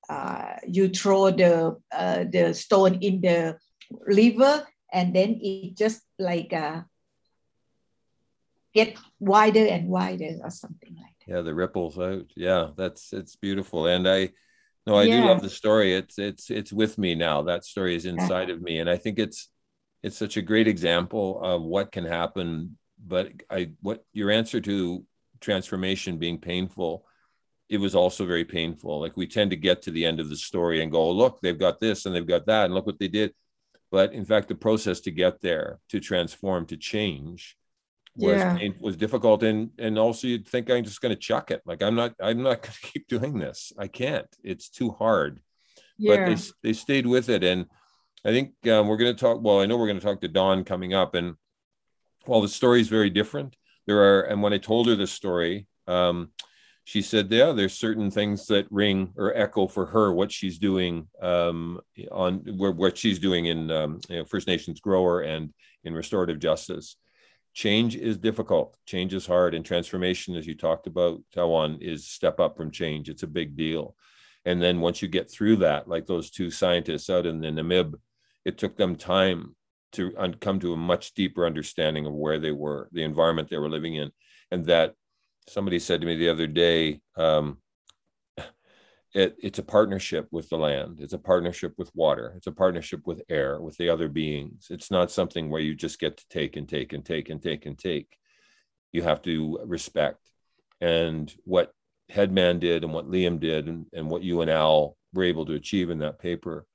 [0.08, 1.76] uh, you throw the
[2.32, 3.58] the stone in the
[4.06, 6.82] river, and then it just like uh,
[8.74, 11.34] get wider and wider or something like that.
[11.34, 12.26] yeah the ripples out.
[12.36, 13.86] Yeah that's it's beautiful.
[13.86, 14.30] And i
[14.86, 15.94] no i do love the story.
[15.94, 17.42] It's it's it's with me now.
[17.42, 18.78] That story is inside of me.
[18.80, 19.48] And i think it's
[20.02, 22.78] it's such a great example of what can happen.
[23.04, 25.04] But i what your answer to
[25.40, 27.04] transformation being painful
[27.68, 29.00] it was also very painful.
[29.00, 31.40] Like we tend to get to the end of the story and go oh, look
[31.40, 33.32] they've got this and they've got that and look what they did.
[33.90, 37.56] But in fact the process to get there to transform to change
[38.16, 38.56] was Yeah.
[38.58, 41.62] pain, was difficult and and also you'd think i'm just going to chuck it.
[41.64, 43.72] Like i'm not i'm not going to keep doing this.
[43.78, 44.26] I can't.
[44.44, 45.40] It's too hard.
[45.98, 46.16] Yeah.
[46.16, 47.66] but they they stayed with it and
[48.24, 50.28] i think um, we're going to talk well i know we're going to talk to
[50.28, 51.34] dawn coming up and
[52.24, 55.66] while the story is very different there are and when i told her this story
[55.86, 56.30] um,
[56.84, 61.06] she said yeah there's certain things that ring or echo for her what she's doing
[61.20, 65.52] um, on where, what she's doing in um, you know, first nations grower and
[65.84, 66.96] in restorative justice
[67.54, 68.76] change is difficult.
[68.86, 69.54] Change is hard.
[69.54, 73.08] And transformation as you talked about tawan is step up from change.
[73.08, 73.94] It's a big deal.
[74.44, 77.94] And then once you get through that like those two scientists out in the namib
[78.44, 79.54] it took them time
[79.92, 83.58] to un- come to a much deeper understanding of where they were the environment they
[83.58, 84.10] were living in.
[84.50, 84.94] And that
[85.48, 87.58] somebody said to me the other day um,
[89.14, 93.06] it, it's a partnership with the land it's a partnership with water it's a partnership
[93.06, 94.66] with air with the other beings.
[94.70, 97.66] It's not something where you just get to take and take and take and take
[97.66, 98.16] and take.
[98.92, 100.18] You have to respect.
[100.80, 101.72] And what
[102.08, 105.54] headman did and what liam did and, and what you and al were able to
[105.54, 106.66] achieve in that paper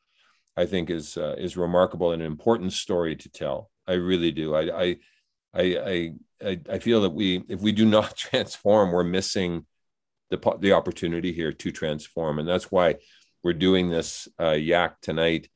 [0.55, 3.69] i think is uh, is remarkable and an important story to tell.
[3.87, 4.55] I really do.
[4.55, 4.97] I i
[5.53, 6.13] i i,
[6.45, 9.65] I, I feel that we if we do not transform we're missing
[10.29, 12.39] the the opportunity here to transform.
[12.39, 12.95] And that's why
[13.43, 15.49] we're doing this uh, yak tonight.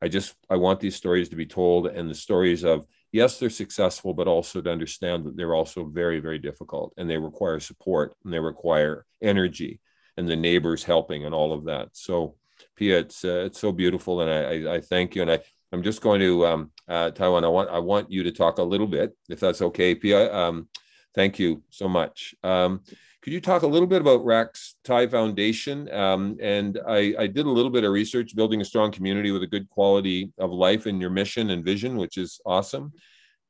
[0.00, 3.50] I just i want these stories to be told and the stories of yes they're
[3.50, 8.14] successful but also to understand that they're also very very difficult and they require support
[8.24, 9.80] and they require energy
[10.16, 11.88] and the neighbors helping and all of that.
[11.92, 12.36] So
[12.76, 15.22] pia it's uh, it's so beautiful and I, I i thank you.
[15.22, 15.38] And i
[15.72, 18.62] i'm just going to um uh Tawan i want i want you to talk a
[18.62, 20.32] little bit if that's okay pia.
[20.32, 20.68] Um
[21.18, 22.80] thank you so much um
[23.28, 25.92] could you talk a little bit about Raks Thai Foundation?
[25.92, 29.42] Um, and I, I, did a little bit of research, building a strong community with
[29.42, 32.92] a good quality of life in your mission and vision, which is awesome.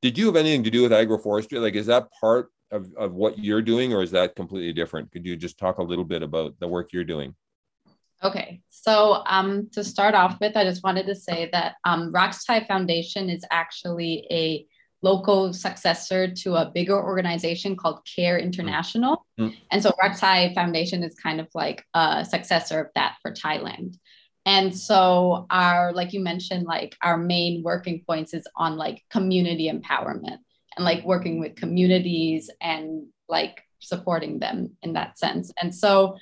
[0.01, 1.61] Did you have anything to do with agroforestry?
[1.61, 5.12] Like, is that part of, of what you're doing, or is that completely different?
[5.12, 7.36] Could you just talk a little bit about the work you're doing?
[8.24, 12.45] Okay, so um, to start off with, I just wanted to say that um, Raks
[12.45, 14.66] Thai Foundation is actually a
[15.03, 19.24] local successor to a bigger organization called CARE International.
[19.38, 19.57] Mm.
[19.70, 23.96] And so Raks Thai Foundation is kind of like a successor of that for Thailand.
[24.44, 29.70] And so our, like you mentioned, like our main working points is on like community
[29.70, 30.38] empowerment
[30.76, 35.53] and like working with communities and like supporting them in that sense.
[35.61, 36.16] And so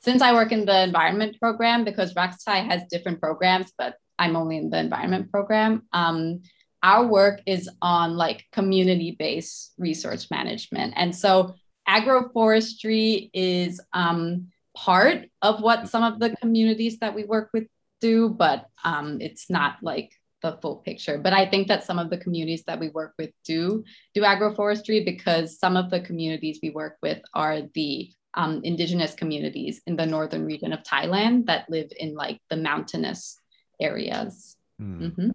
[0.00, 4.36] since I work in the environment program, because Raks Thai has different programs, but I'm
[4.36, 6.42] only in the environment program, um,
[6.82, 10.94] our work is on like community-based resource management.
[10.96, 11.54] And so
[11.88, 17.66] agroforestry is um, part of what some of the communities that we work with
[18.00, 20.12] do, but um, it's not like
[20.42, 21.18] the full picture.
[21.18, 23.82] But I think that some of the communities that we work with do
[24.14, 29.80] do agroforestry because some of the communities we work with are the um, indigenous communities
[29.86, 33.36] in the northern region of Thailand that live in like the mountainous
[33.80, 34.56] areas.
[34.78, 35.06] Hmm.
[35.06, 35.30] Mm-hmm.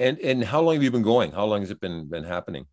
[0.00, 1.30] And and how long have you been going?
[1.30, 2.66] How long has it been been happening?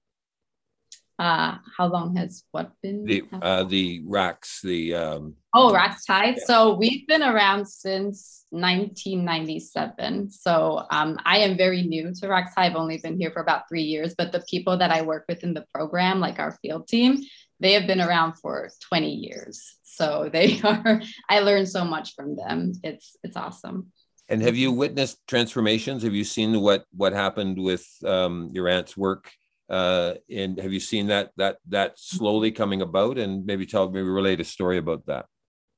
[1.20, 3.04] Uh, how long has what been?
[3.04, 6.26] The uh, the Raks, the um, oh Raks Thai.
[6.26, 6.36] Yeah.
[6.46, 10.30] So we've been around since 1997.
[10.30, 12.68] So um, I am very new to Raks Thai.
[12.68, 15.44] I've only been here for about three years, but the people that I work with
[15.44, 17.18] in the program, like our field team,
[17.60, 19.76] they have been around for 20 years.
[19.84, 21.02] So they are.
[21.28, 22.74] I learned so much from them.
[22.84, 23.92] It's it's awesome.
[24.30, 26.04] And have you witnessed transformations?
[26.04, 29.32] Have you seen what what happened with um, your aunt's work?
[29.70, 33.18] Uh, and have you seen that that that slowly coming about?
[33.18, 35.26] And maybe tell maybe relate a story about that.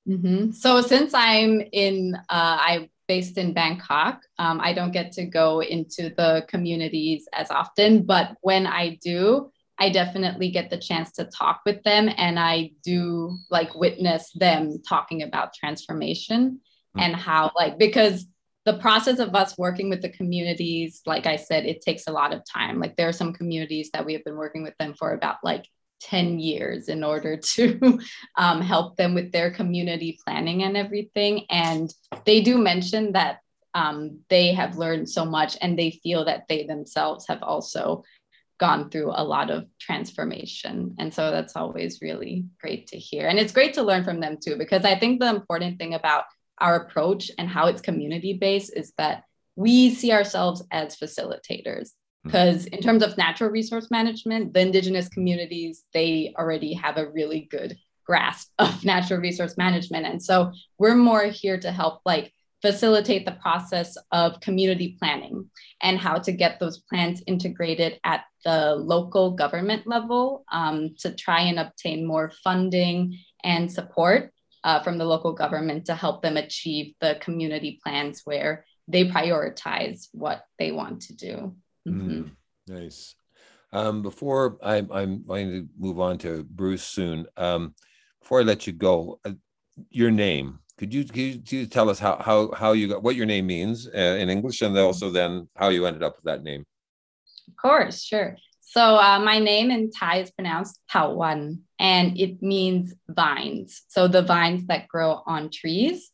[0.07, 0.51] Mm-hmm.
[0.51, 4.21] So since I'm in, uh, I'm based in Bangkok.
[4.37, 9.51] Um, I don't get to go into the communities as often, but when I do,
[9.79, 14.81] I definitely get the chance to talk with them, and I do like witness them
[14.87, 16.59] talking about transformation
[16.95, 16.99] mm-hmm.
[16.99, 18.25] and how like because
[18.69, 22.33] the process of us working with the communities, like I said, it takes a lot
[22.33, 22.79] of time.
[22.79, 25.65] Like there are some communities that we have been working with them for about like
[26.01, 27.99] 10 years in order to
[28.35, 31.45] um, help them with their community planning and everything.
[31.49, 31.91] And
[32.25, 33.39] they do mention that
[33.73, 38.03] um, they have learned so much and they feel that they themselves have also
[38.59, 40.93] gone through a lot of transformation.
[40.99, 43.27] And so that's always really great to hear.
[43.27, 46.25] And it's great to learn from them too, because I think the important thing about
[46.61, 49.23] our approach and how it's community based is that
[49.55, 51.91] we see ourselves as facilitators.
[52.23, 52.73] Because hmm.
[52.73, 57.77] in terms of natural resource management the indigenous communities they already have a really good
[58.05, 60.05] grasp of natural resource management.
[60.05, 65.49] And so we're more here to help like facilitate the process of community planning
[65.81, 71.41] and how to get those plans integrated at the local government level um, to try
[71.41, 74.33] and obtain more funding and support
[74.63, 80.07] uh, from the local government to help them achieve the community plans where they prioritize
[80.11, 81.55] what they want to do.
[81.87, 82.11] Mm-hmm.
[82.11, 82.31] Mm,
[82.67, 83.15] nice.
[83.71, 87.75] Um, before I, am I'm going to move on to Bruce soon, um,
[88.19, 89.33] before I let you go, uh,
[89.89, 90.59] your name.
[90.77, 93.25] Could you, could you, could you tell us how, how, how you got what your
[93.25, 96.65] name means uh, in English and also then how you ended up with that name?
[97.47, 98.37] Of course, sure.
[98.61, 103.81] So uh, my name in Thai is pronounced Wan, and it means vines.
[103.87, 106.11] So the vines that grow on trees.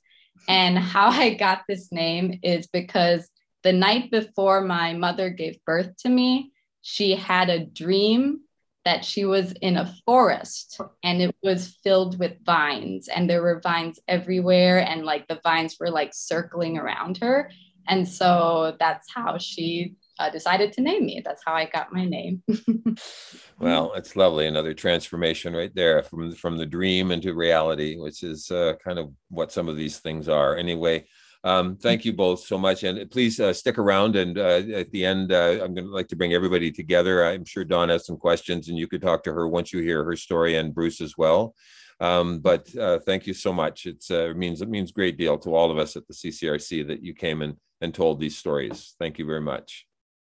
[0.48, 3.28] And how I got this name is because
[3.64, 6.52] the night before my mother gave birth to me,
[6.82, 8.42] she had a dream
[8.86, 13.60] that she was in a forest and it was filled with vines and there were
[13.60, 17.52] vines everywhere and like the vines were like circling around her
[17.88, 21.22] and so that's how she uh, decided to name me.
[21.24, 22.44] That's how I got my name.
[23.60, 24.48] well, it's lovely.
[24.48, 29.12] Another transformation right there from from the dream into reality, which is uh, kind of
[29.30, 30.56] what some of these things are.
[30.56, 31.06] Anyway,
[31.44, 34.16] um, thank you both so much, and please uh, stick around.
[34.16, 37.26] And uh, at the end, uh, I'm going to like to bring everybody together.
[37.26, 40.04] I'm sure Dawn has some questions, and you could talk to her once you hear
[40.04, 41.56] her story, and Bruce as well.
[42.00, 43.86] Um, but uh, thank you so much.
[43.86, 47.04] It's, it means it means great deal to all of us at the CCRC that
[47.04, 48.96] you came and and told these stories.
[49.00, 49.86] Thank you very much.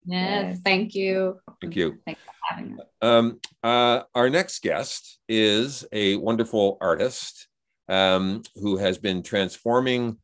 [0.09, 1.39] Yes, thank you.
[1.61, 1.99] Thank you.
[2.05, 2.87] Thanks for having us.
[3.01, 7.47] Um, uh, our next guest is a wonderful artist
[7.87, 10.17] um, who has been transforming,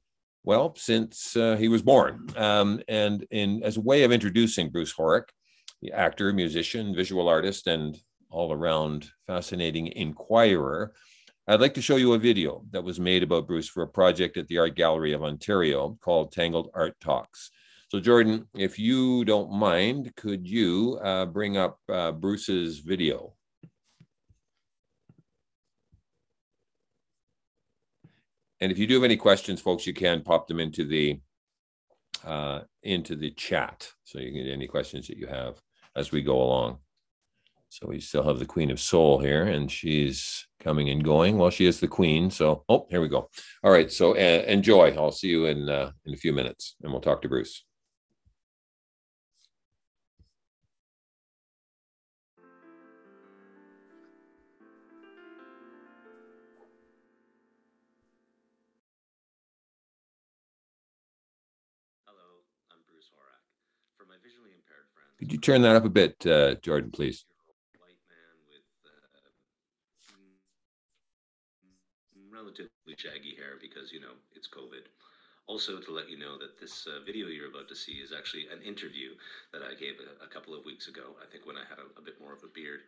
[0.44, 2.28] well, since uh, he was born.
[2.36, 5.30] Um, and in as a way of introducing Bruce Horak,
[5.82, 7.98] the actor, musician, visual artist, and
[8.30, 10.94] all around fascinating inquirer,
[11.48, 14.36] I'd like to show you a video that was made about Bruce for a project
[14.38, 17.52] at the Art Gallery of Ontario called Tangled Art Talks.
[17.96, 23.36] So, Jordan, if you don't mind, could you uh, bring up uh, Bruce's video?
[28.60, 31.22] And if you do have any questions, folks, you can pop them into the
[32.26, 33.90] uh, into the chat.
[34.04, 35.62] So you can get any questions that you have
[35.96, 36.80] as we go along.
[37.70, 41.38] So we still have the Queen of Soul here, and she's coming and going.
[41.38, 42.30] Well, she is the Queen.
[42.30, 43.30] So, oh, here we go.
[43.64, 43.90] All right.
[43.90, 44.94] So uh, enjoy.
[44.98, 47.64] I'll see you in uh, in a few minutes, and we'll talk to Bruce.
[65.20, 67.26] Could you turn that up a bit, uh, Jordan, please?
[72.32, 74.92] Relatively shaggy hair because you know it's COVID.
[75.48, 78.48] Also, to let you know that this uh, video you're about to see is actually
[78.52, 79.14] an interview
[79.54, 81.16] that I gave a, a couple of weeks ago.
[81.22, 82.82] I think when I had a, a bit more of a beard.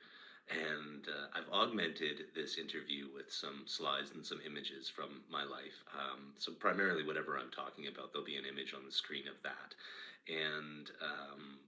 [0.50, 5.84] And uh, I've augmented this interview with some slides and some images from my life.
[5.94, 9.36] Um, so, primarily, whatever I'm talking about, there'll be an image on the screen of
[9.44, 9.76] that.
[10.28, 11.60] And um,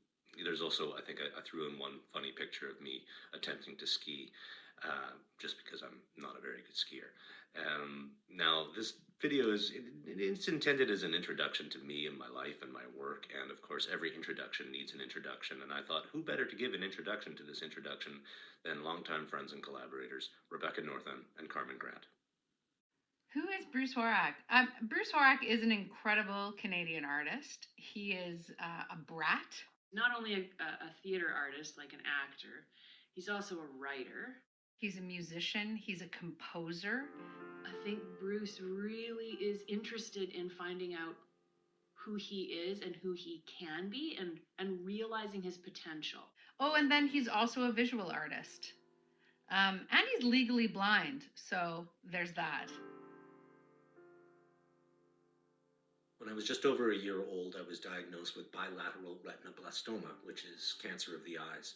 [0.43, 3.03] there's also, I think, I, I, threw in one funny picture of me
[3.33, 4.31] attempting to ski,
[4.83, 7.11] uh, just because I'm not a very good skier.
[7.57, 12.29] Um, now, this video is it, it's intended as an introduction to me and my
[12.29, 15.57] life and my work, and of course, every introduction needs an introduction.
[15.63, 18.21] And I thought, who better to give an introduction to this introduction
[18.63, 22.05] than longtime friends and collaborators Rebecca Northam and Carmen Grant.
[23.33, 24.33] Who is Bruce Horak?
[24.49, 27.67] Um, Bruce Horak is an incredible Canadian artist.
[27.75, 29.53] He is uh, a brat.
[29.91, 32.67] Not only a, a theater artist, like an actor,
[33.13, 34.37] he's also a writer.
[34.77, 37.03] He's a musician, he's a composer.
[37.65, 41.15] I think Bruce really is interested in finding out
[41.93, 46.21] who he is and who he can be and, and realizing his potential.
[46.59, 48.73] Oh, and then he's also a visual artist.
[49.51, 52.67] Um, and he's legally blind, so there's that.
[56.19, 60.43] When I was just over a year old, I was diagnosed with bilateral retinoblastoma, which
[60.43, 61.75] is cancer of the eyes.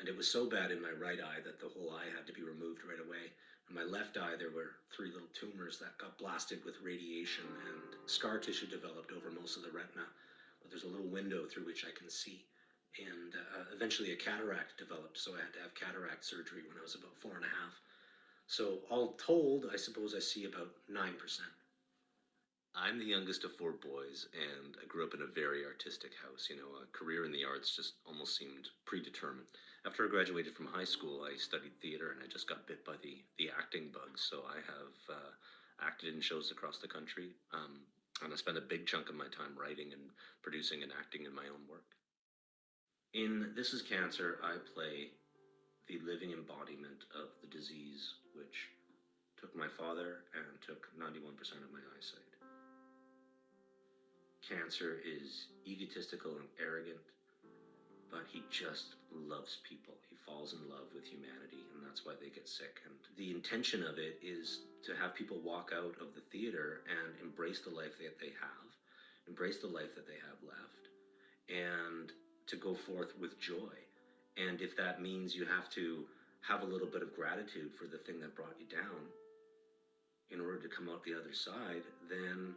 [0.00, 2.32] And it was so bad in my right eye that the whole eye had to
[2.32, 3.30] be removed right away.
[3.70, 8.10] In my left eye, there were three little tumors that got blasted with radiation, and
[8.10, 10.10] scar tissue developed over most of the retina.
[10.60, 12.44] But there's a little window through which I can see.
[12.98, 16.82] And uh, eventually, a cataract developed, so I had to have cataract surgery when I
[16.82, 17.78] was about four and a half.
[18.48, 21.06] So, all told, I suppose I see about 9%.
[22.76, 26.48] I'm the youngest of four boys, and I grew up in a very artistic house.
[26.52, 29.48] You know, a career in the arts just almost seemed predetermined.
[29.86, 33.00] After I graduated from high school, I studied theater, and I just got bit by
[33.00, 34.20] the the acting bug.
[34.20, 35.32] So I have uh,
[35.80, 37.80] acted in shows across the country, um,
[38.22, 40.12] and I spent a big chunk of my time writing and
[40.42, 41.96] producing and acting in my own work.
[43.14, 45.16] In This Is Cancer, I play
[45.88, 48.68] the living embodiment of the disease which
[49.40, 51.16] took my father and took 91%
[51.64, 52.35] of my eyesight.
[54.46, 57.02] Cancer is egotistical and arrogant,
[58.10, 59.94] but he just loves people.
[60.08, 62.78] He falls in love with humanity, and that's why they get sick.
[62.86, 67.18] And the intention of it is to have people walk out of the theater and
[67.20, 68.70] embrace the life that they have,
[69.26, 70.86] embrace the life that they have left,
[71.50, 72.12] and
[72.46, 73.74] to go forth with joy.
[74.38, 76.04] And if that means you have to
[76.46, 79.10] have a little bit of gratitude for the thing that brought you down
[80.30, 82.54] in order to come out the other side, then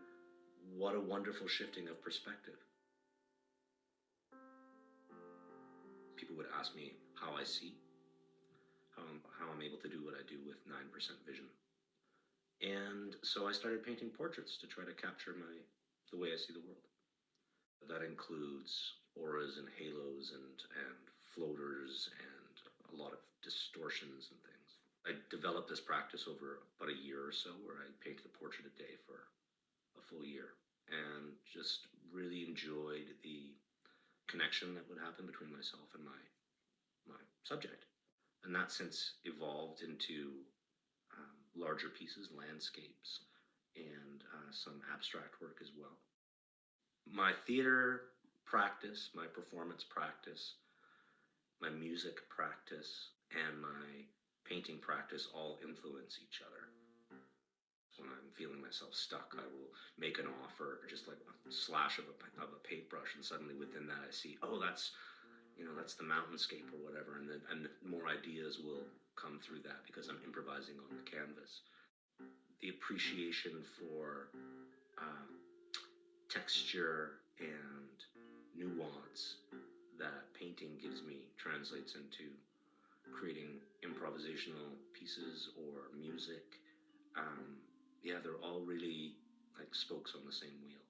[0.76, 2.57] what a wonderful shifting of perspective.
[6.15, 7.74] People would ask me how I see,
[8.95, 10.74] how I'm, how I'm able to do what I do with 9%
[11.26, 11.45] vision.
[12.61, 15.63] And so I started painting portraits to try to capture my
[16.11, 16.89] the way I see the world.
[17.88, 22.53] That includes auras and halos and, and floaters and
[22.91, 24.70] a lot of distortions and things.
[25.07, 28.67] I developed this practice over about a year or so where I painted a portrait
[28.67, 29.30] a day for
[29.97, 30.57] a full year
[30.89, 33.53] and just really enjoyed the
[34.27, 36.21] connection that would happen between myself and my
[37.07, 37.85] my subject.
[38.43, 40.45] And that since evolved into
[41.17, 43.25] um, larger pieces landscapes
[43.75, 45.97] and uh, some abstract work as well.
[47.09, 48.13] My theater
[48.45, 50.55] practice my performance practice
[51.61, 54.07] my music practice and my
[54.47, 56.71] painting practice all influence each other
[57.99, 62.05] when I'm feeling myself stuck, I will make an offer, just like a slash of
[62.07, 64.91] a, of a paintbrush, and suddenly within that I see, oh, that's,
[65.57, 69.61] you know, that's the mountainscape or whatever, and then and more ideas will come through
[69.67, 71.67] that because I'm improvising on the canvas.
[72.61, 74.31] The appreciation for
[74.99, 75.39] um,
[76.29, 77.97] texture and
[78.55, 79.43] nuance
[79.99, 82.31] that painting gives me translates into
[83.11, 86.59] creating improvisational pieces or music.
[87.17, 87.59] Um,
[88.03, 89.15] yeah, they're all really
[89.59, 90.83] like spokes on the same wheel.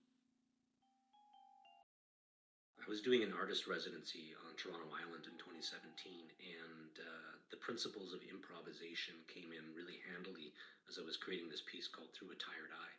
[2.79, 5.93] I was doing an artist residency on Toronto Island in 2017,
[6.41, 10.53] and uh, the principles of improvisation came in really handily
[10.89, 12.95] as I was creating this piece called Through a Tired Eye.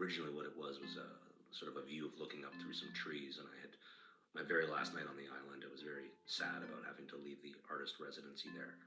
[0.00, 1.08] Originally, what it was was a
[1.52, 3.76] sort of a view of looking up through some trees, and I had
[4.32, 5.64] my very last night on the island.
[5.64, 8.80] I was very sad about having to leave the artist residency there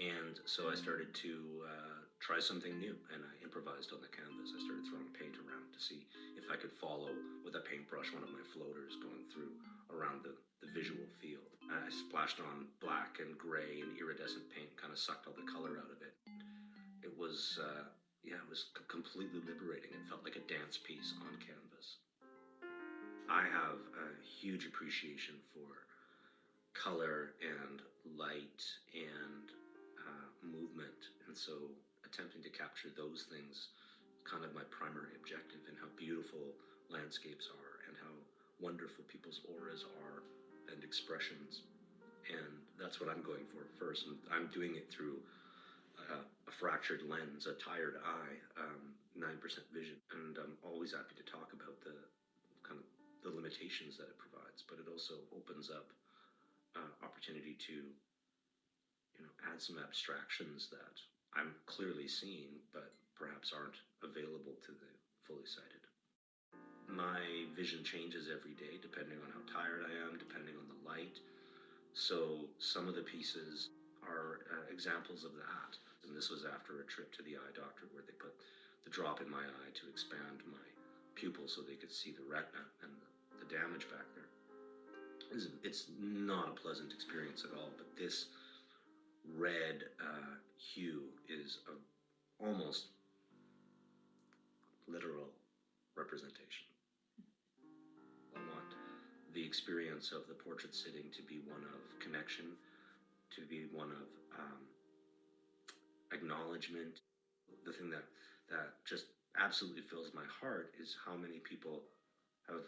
[0.00, 4.56] And so I started to uh, try something new and I improvised on the canvas.
[4.56, 6.08] I started throwing paint around to see
[6.40, 7.12] if I could follow
[7.44, 9.52] with a paintbrush one of my floaters going through
[9.92, 10.32] around the,
[10.64, 11.44] the visual field.
[11.68, 15.76] I splashed on black and gray and iridescent paint, kind of sucked all the color
[15.76, 16.16] out of it.
[17.04, 17.84] It was, uh,
[18.24, 19.92] yeah, it was c- completely liberating.
[19.92, 22.00] It felt like a dance piece on canvas.
[23.28, 25.86] I have a huge appreciation for
[26.74, 27.84] color and
[28.18, 28.64] light
[28.96, 29.52] and
[30.42, 31.70] movement, and so
[32.04, 33.70] attempting to capture those things
[34.24, 36.54] kind of my primary objective and how beautiful
[36.92, 38.12] landscapes are and how
[38.60, 40.22] wonderful people's auras are
[40.70, 41.64] and expressions.
[42.28, 44.06] And that's what I'm going for first.
[44.06, 45.18] And I'm doing it through
[45.98, 49.40] uh, a fractured lens, a tired eye, um, 9%
[49.74, 49.98] vision.
[50.14, 51.96] And I'm always happy to talk about the
[52.62, 52.86] kind of
[53.26, 55.90] the limitations that it provides, but it also opens up
[56.76, 57.90] uh, opportunity to,
[59.20, 60.96] you know, add some abstractions that
[61.36, 64.90] I'm clearly seeing, but perhaps aren't available to the
[65.28, 65.84] fully sighted.
[66.88, 67.20] My
[67.52, 71.20] vision changes every day depending on how tired I am, depending on the light.
[71.92, 73.70] So some of the pieces
[74.02, 75.72] are uh, examples of that.
[76.08, 78.34] And this was after a trip to the eye doctor where they put
[78.82, 80.66] the drop in my eye to expand my
[81.14, 82.90] pupil so they could see the retina and
[83.38, 84.30] the damage back there.
[85.30, 88.32] It's, it's not a pleasant experience at all, but this
[89.36, 92.86] red uh, hue is a almost
[94.88, 95.28] literal
[95.96, 96.66] representation.
[98.34, 98.74] I want
[99.34, 102.46] the experience of the portrait sitting to be one of connection,
[103.36, 104.08] to be one of
[104.38, 104.62] um,
[106.12, 107.00] acknowledgement.
[107.66, 108.04] The thing that
[108.50, 109.06] that just
[109.38, 111.82] absolutely fills my heart is how many people
[112.48, 112.66] have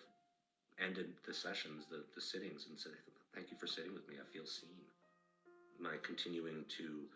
[0.79, 2.93] ended the sessions, the, the sittings, and said,
[3.35, 4.17] Thank you for sitting with me.
[4.21, 4.69] I feel seen.
[5.83, 7.11] My continuing to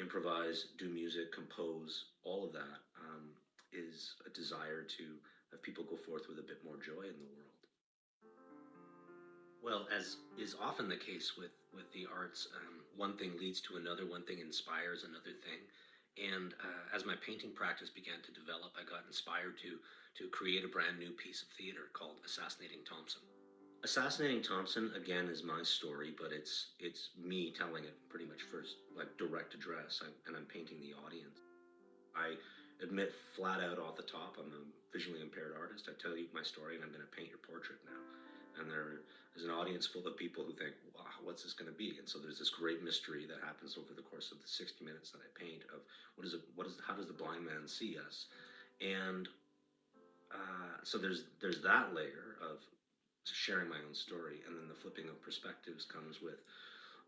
[0.00, 3.28] improvise, do music, compose, all of that um,
[3.72, 5.04] is a desire to
[5.52, 7.52] have people go forth with a bit more joy in the world.
[9.62, 13.76] Well, as is often the case with, with the arts, um, one thing leads to
[13.76, 15.60] another, one thing inspires another thing.
[16.16, 19.76] And uh, as my painting practice began to develop, I got inspired to
[20.16, 23.20] to create a brand new piece of theater called Assassinating Thomson.
[23.86, 28.82] Assassinating Thomson again is my story, but it's it's me telling it pretty much first,
[28.98, 31.38] like direct address, I, and I'm painting the audience.
[32.10, 32.34] I
[32.82, 35.86] admit flat out off the top, I'm a visually impaired artist.
[35.86, 38.02] I tell you my story, and I'm going to paint your portrait now.
[38.58, 39.06] And there
[39.38, 42.10] is an audience full of people who think, "Wow, what's this going to be?" And
[42.10, 45.22] so there's this great mystery that happens over the course of the 60 minutes that
[45.22, 45.86] I paint of
[46.18, 46.42] what is it?
[46.58, 48.26] What is how does the blind man see us?
[48.82, 49.30] And
[50.34, 52.66] uh, so there's there's that layer of
[53.34, 56.40] sharing my own story, and then the flipping of perspectives comes with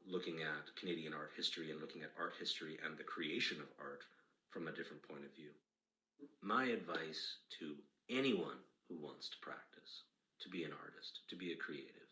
[0.07, 4.03] looking at Canadian art history and looking at art history and the creation of art
[4.51, 5.51] from a different point of view.
[6.43, 7.77] My advice to
[8.09, 8.59] anyone
[8.89, 10.03] who wants to practice,
[10.41, 12.09] to be an artist, to be a creative,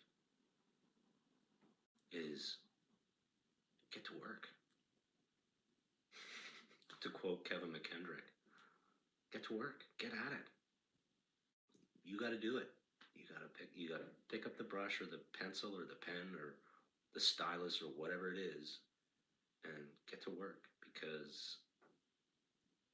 [2.13, 2.59] is
[3.93, 4.47] get to work.
[7.01, 8.29] to quote Kevin McKendrick,
[9.33, 10.47] get to work, get at it
[12.07, 12.71] you got to do it.
[13.37, 13.68] You got to pick.
[13.76, 16.57] You got to pick up the brush or the pencil or the pen or
[17.12, 18.78] the stylus or whatever it is,
[19.64, 21.57] and get to work because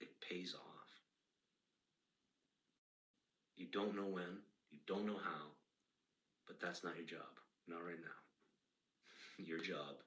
[0.00, 0.88] it pays off.
[3.56, 4.42] You don't know when.
[4.70, 5.52] You don't know how,
[6.46, 7.30] but that's not your job.
[7.68, 8.18] Not right now.
[9.38, 10.02] Your job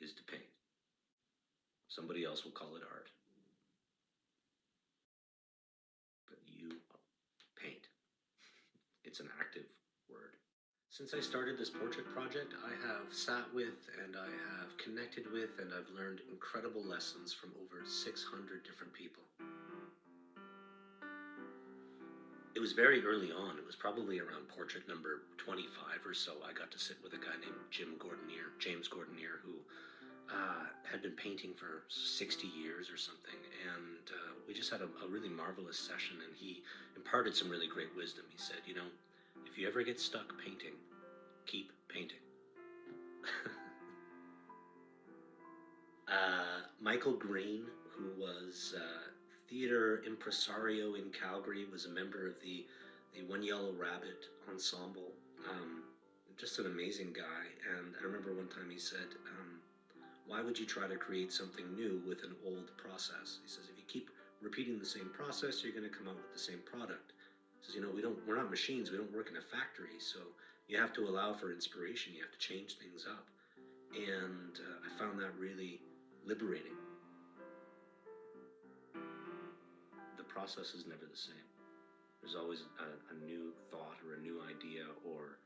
[0.00, 0.50] is to paint.
[1.88, 3.08] Somebody else will call it art.
[6.28, 6.78] But you
[7.60, 7.86] paint.
[9.04, 9.66] It's an active
[10.08, 10.36] word.
[10.92, 14.28] Since I started this portrait project, I have sat with and I
[14.60, 18.28] have connected with and I've learned incredible lessons from over 600
[18.60, 19.24] different people.
[22.54, 23.56] It was very early on.
[23.56, 26.44] It was probably around portrait number 25 or so.
[26.44, 29.64] I got to sit with a guy named Jim Gordonier, James Gordonier, who
[30.28, 33.40] uh, had been painting for 60 years or something.
[33.64, 36.60] And uh, we just had a, a really marvelous session, and he
[36.96, 38.28] imparted some really great wisdom.
[38.28, 38.92] He said, You know,
[39.52, 40.72] if you ever get stuck painting,
[41.44, 42.16] keep painting.
[46.08, 49.10] uh, Michael Green, who was uh,
[49.50, 52.64] theater impresario in Calgary, was a member of the,
[53.14, 55.12] the One Yellow Rabbit ensemble.
[55.50, 55.82] Um,
[56.38, 57.44] just an amazing guy.
[57.76, 59.58] And I remember one time he said, um,
[60.26, 63.40] why would you try to create something new with an old process?
[63.44, 64.08] He says, if you keep
[64.40, 67.12] repeating the same process, you're going to come out with the same product.
[67.62, 68.90] Says, you know, we don't, we're not machines.
[68.90, 69.98] We don't work in a factory.
[69.98, 70.18] So
[70.68, 72.12] you have to allow for inspiration.
[72.14, 73.26] You have to change things up.
[73.94, 75.80] And uh, I found that really
[76.26, 76.74] liberating.
[80.16, 81.46] The process is never the same.
[82.22, 85.38] There's always a, a new thought or a new idea or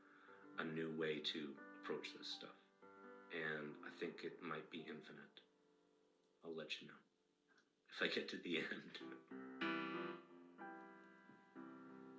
[0.59, 1.49] a new way to
[1.81, 2.55] approach this stuff.
[3.33, 5.37] And I think it might be infinite.
[6.45, 7.01] I'll let you know
[7.93, 9.66] if I get to the end.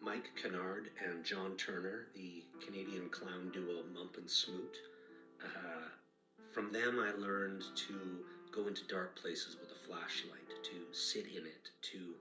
[0.09, 4.79] Mike Kennard and John Turner, the Canadian clown duo Mump and Smoot.
[5.45, 5.85] Uh,
[6.51, 11.45] from them, I learned to go into dark places with a flashlight, to sit in
[11.45, 12.15] it, to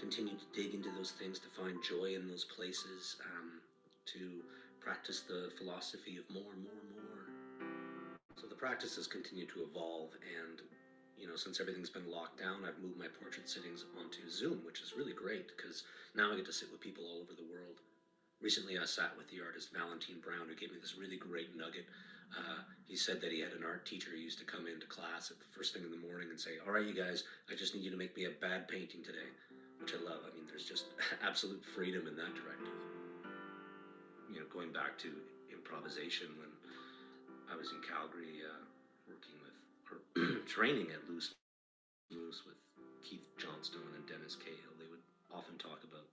[0.00, 3.60] continue to dig into those things, to find joy in those places, um,
[4.06, 4.40] to
[4.80, 7.68] practice the philosophy of more, more, more.
[8.40, 10.62] So the practices continue to evolve, and
[11.20, 14.80] you know, since everything's been locked down, I've moved my portrait sittings onto Zoom, which
[14.80, 15.82] is really great because
[16.14, 17.82] now I get to sit with people all over the world.
[18.40, 21.90] Recently, I sat with the artist Valentine Brown, who gave me this really great nugget.
[22.30, 25.32] Uh, he said that he had an art teacher who used to come into class
[25.32, 27.74] at the first thing in the morning and say, All right, you guys, I just
[27.74, 29.26] need you to make me a bad painting today,
[29.80, 30.22] which I love.
[30.22, 30.92] I mean, there's just
[31.26, 32.78] absolute freedom in that directive.
[34.30, 35.10] You know, going back to
[35.50, 36.52] improvisation when
[37.50, 38.67] I was in Calgary uh,
[40.50, 41.30] training at Loose
[42.10, 42.58] Moose with
[43.06, 46.10] Keith Johnstone and Dennis Cahill, they would often talk about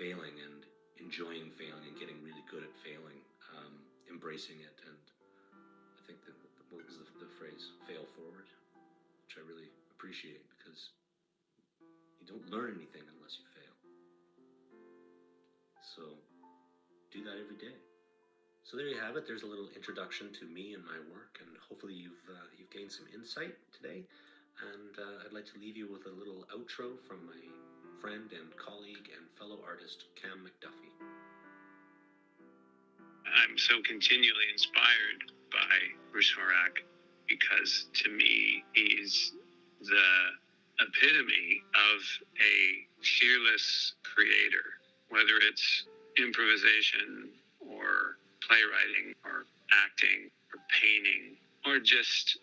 [0.00, 0.64] failing and
[0.96, 3.20] enjoying failing and getting really good at failing,
[3.52, 4.72] um, embracing it.
[4.88, 4.96] And
[5.52, 6.36] I think that
[6.72, 8.48] what was the, the phrase "fail forward,"
[9.28, 10.96] which I really appreciate because
[12.20, 13.76] you don't learn anything unless you fail.
[15.84, 16.16] So
[17.12, 17.76] do that every day.
[18.66, 19.28] So there you have it.
[19.28, 22.90] There's a little introduction to me and my work, and hopefully you've uh, you've gained
[22.90, 24.02] some insight today.
[24.58, 27.38] And uh, I'd like to leave you with a little outro from my
[28.02, 30.90] friend and colleague and fellow artist Cam McDuffie.
[33.38, 35.76] I'm so continually inspired by
[36.10, 36.82] Bruce Horak
[37.28, 39.32] because to me he's
[39.80, 40.10] the
[40.82, 41.62] epitome
[41.94, 42.02] of
[42.42, 44.74] a fearless creator,
[45.10, 45.84] whether it's
[46.18, 47.30] improvisation
[48.46, 49.46] playwriting or
[49.84, 51.36] acting or painting
[51.66, 52.38] or just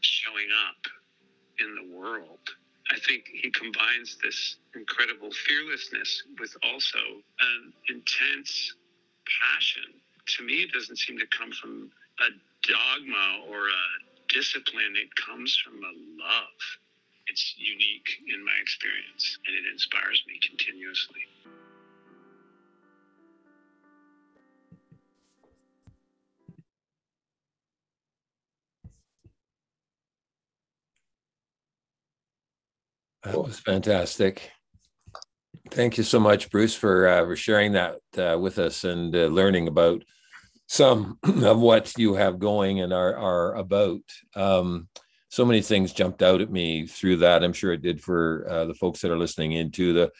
[0.00, 0.80] showing up
[1.60, 2.40] in the world.
[2.90, 8.74] I think he combines this incredible fearlessness with also an intense
[9.40, 9.94] passion.
[10.38, 11.90] To me, it doesn't seem to come from
[12.20, 12.28] a
[12.66, 13.84] dogma or a
[14.28, 16.60] discipline, it comes from a love.
[17.26, 21.22] It's unique in my experience and it inspires me continuously.
[33.24, 34.50] That was fantastic.
[35.70, 39.26] Thank you so much, Bruce, for, uh, for sharing that uh, with us and uh,
[39.26, 40.02] learning about
[40.66, 44.02] some of what you have going and are, are about.
[44.34, 44.88] Um,
[45.28, 47.42] so many things jumped out at me through that.
[47.42, 50.10] I'm sure it did for uh, the folks that are listening into the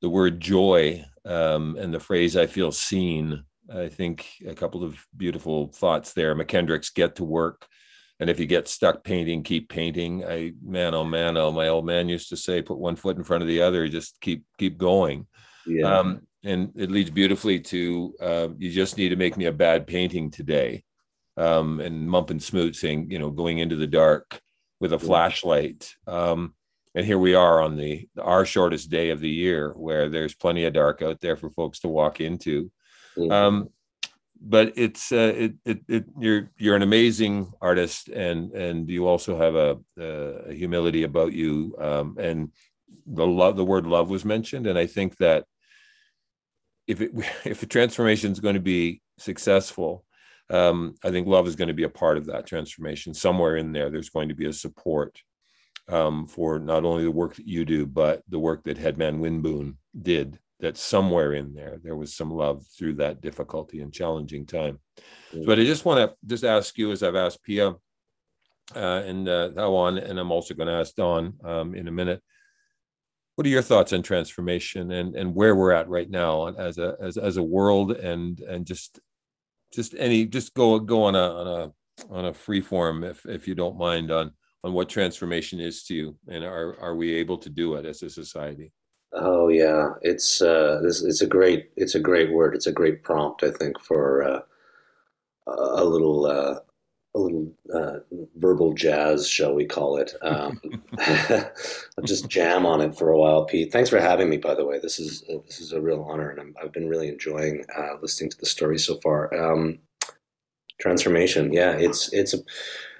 [0.00, 4.98] the word joy um, and the phrase "I feel seen." I think a couple of
[5.14, 6.34] beautiful thoughts there.
[6.34, 7.66] McKendrick's "Get to Work."
[8.20, 10.24] And if you get stuck painting keep painting.
[10.24, 13.24] I man oh man oh my old man used to say put one foot in
[13.24, 15.26] front of the other just keep keep going.
[15.66, 15.98] Yeah.
[15.98, 19.86] um, and it leads beautifully to uh, you just need to make me a bad
[19.86, 20.84] painting today.
[21.36, 24.40] Um, and mump and smoot saying you know going into the dark
[24.80, 25.94] with a flashlight.
[26.06, 26.54] Um,
[26.94, 30.64] and here we are on the our shortest day of the year where there's plenty
[30.64, 32.72] of dark out there for folks to walk into.
[33.30, 33.68] Um,
[34.40, 39.36] but it's uh, it, it, it you're you're an amazing artist and and you also
[39.38, 39.78] have a,
[40.48, 42.52] a humility about you um, and
[43.06, 44.66] the love the word love was mentioned.
[44.66, 45.44] And I think that
[46.86, 47.12] if it
[47.44, 50.04] if the transformation is going to be successful
[50.50, 53.12] um, I think love is going to be a part of that transformation.
[53.12, 55.20] Somewhere in there there's going to be a support
[55.88, 59.76] um, for not only the work that you do but the work that Headman Wiboon
[60.00, 64.78] did that somewhere in there there was some love through that difficulty and challenging time.
[65.32, 65.46] Mm-hmm.
[65.46, 67.74] But I just want to just ask you, as I've asked Pia
[68.74, 72.22] uh, and uh, and I'm also going to ask Dawn um, in a minute.
[73.36, 76.96] What are your thoughts on transformation and, and where we're at right now as a
[77.00, 78.98] as, as a world and and just
[79.72, 83.46] just any just go go on a on a on a free form if if
[83.46, 84.32] you don't mind on
[84.64, 88.02] on what transformation is to you and are are we able to do it as
[88.02, 88.72] a society?
[89.12, 92.54] Oh yeah, it's uh, this it's a great it's a great word.
[92.54, 94.40] It's a great prompt, I think, for uh,
[95.46, 96.60] a little uh,
[97.14, 97.98] a little uh,
[98.36, 100.12] verbal jazz, shall we call it?
[100.22, 100.60] Um,
[100.98, 103.72] I'll just jam on it for a while, Pete.
[103.72, 104.78] Thanks for having me, by the way.
[104.78, 107.94] This is uh, this is a real honor, and i have been really enjoying uh,
[108.02, 109.34] listening to the story so far.
[109.34, 109.78] Um,
[110.80, 112.34] transformation, yeah, it's it's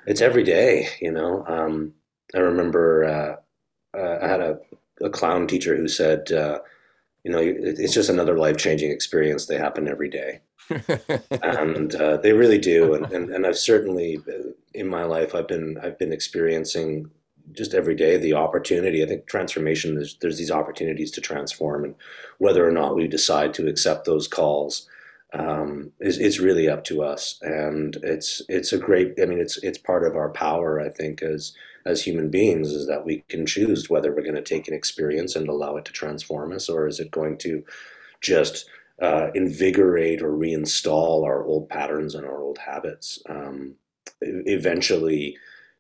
[0.06, 1.44] it's every day, you know.
[1.46, 1.92] Um,
[2.34, 4.59] I remember uh, uh, I had a,
[5.03, 6.61] a clown teacher who said, uh,
[7.24, 9.46] you know, it's just another life changing experience.
[9.46, 10.40] They happen every day.
[11.42, 12.94] and uh, they really do.
[12.94, 17.11] And, and, and I've certainly, uh, in my life, I've been, I've been experiencing
[17.53, 19.03] just every day the opportunity.
[19.03, 21.84] I think transformation, there's, there's these opportunities to transform.
[21.84, 21.94] And
[22.38, 24.88] whether or not we decide to accept those calls,
[25.32, 29.18] um, is it's really up to us, and it's it's a great.
[29.20, 30.80] I mean, it's it's part of our power.
[30.80, 31.53] I think as
[31.89, 35.34] as human beings is that we can choose whether we're going to take an experience
[35.34, 37.64] and allow it to transform us, or is it going to
[38.20, 38.66] just
[39.01, 43.22] uh, invigorate or reinstall our old patterns and our old habits.
[43.28, 43.76] Um,
[44.20, 45.36] eventually,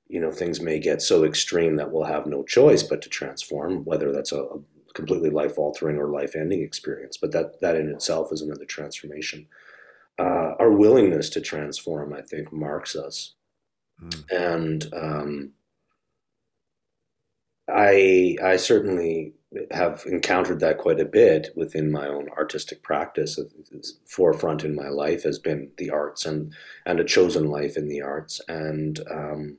[0.08, 3.84] you know, things may get so extreme that we'll have no choice but to transform,
[3.84, 4.58] whether that's a, a
[4.94, 7.16] completely life altering or life ending experience.
[7.16, 9.46] But that, that in itself is another transformation.
[10.18, 13.34] Uh, our willingness to transform, I think, marks us.
[14.02, 14.24] Mm.
[14.30, 15.52] And um,
[17.68, 19.34] I, I certainly
[19.70, 23.38] have encountered that quite a bit within my own artistic practice.
[24.06, 26.54] Forefront in my life has been the arts and
[26.84, 28.40] and a chosen life in the arts.
[28.48, 29.58] And um,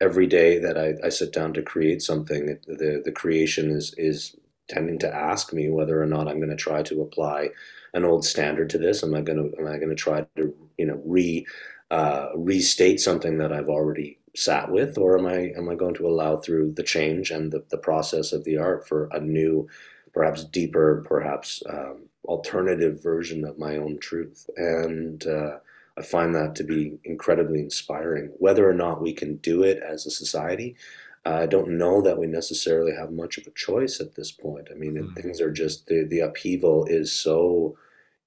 [0.00, 4.34] every day that I, I, sit down to create something, the the creation is is
[4.68, 7.50] tending to ask me whether or not I'm going to try to apply
[7.92, 9.02] an old standard to this.
[9.02, 11.46] Am I going to am I going to try to you know re
[11.90, 16.06] uh, restate something that I've already sat with, or am I am I going to
[16.06, 19.68] allow through the change and the, the process of the art for a new,
[20.12, 24.48] perhaps deeper, perhaps um, alternative version of my own truth?
[24.56, 25.58] And uh,
[25.98, 28.32] I find that to be incredibly inspiring.
[28.38, 30.76] Whether or not we can do it as a society,
[31.24, 34.68] I don't know that we necessarily have much of a choice at this point.
[34.70, 35.14] I mean, mm-hmm.
[35.14, 37.76] things are just the the upheaval is so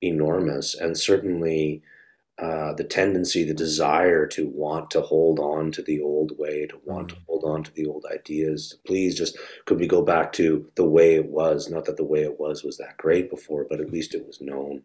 [0.02, 1.82] enormous, and certainly
[2.38, 6.78] uh, the tendency, the desire to want to hold on to the old way, to
[6.84, 8.78] want to hold on to the old ideas.
[8.86, 11.70] Please, just could we go back to the way it was?
[11.70, 14.42] Not that the way it was was that great before, but at least it was
[14.42, 14.84] known.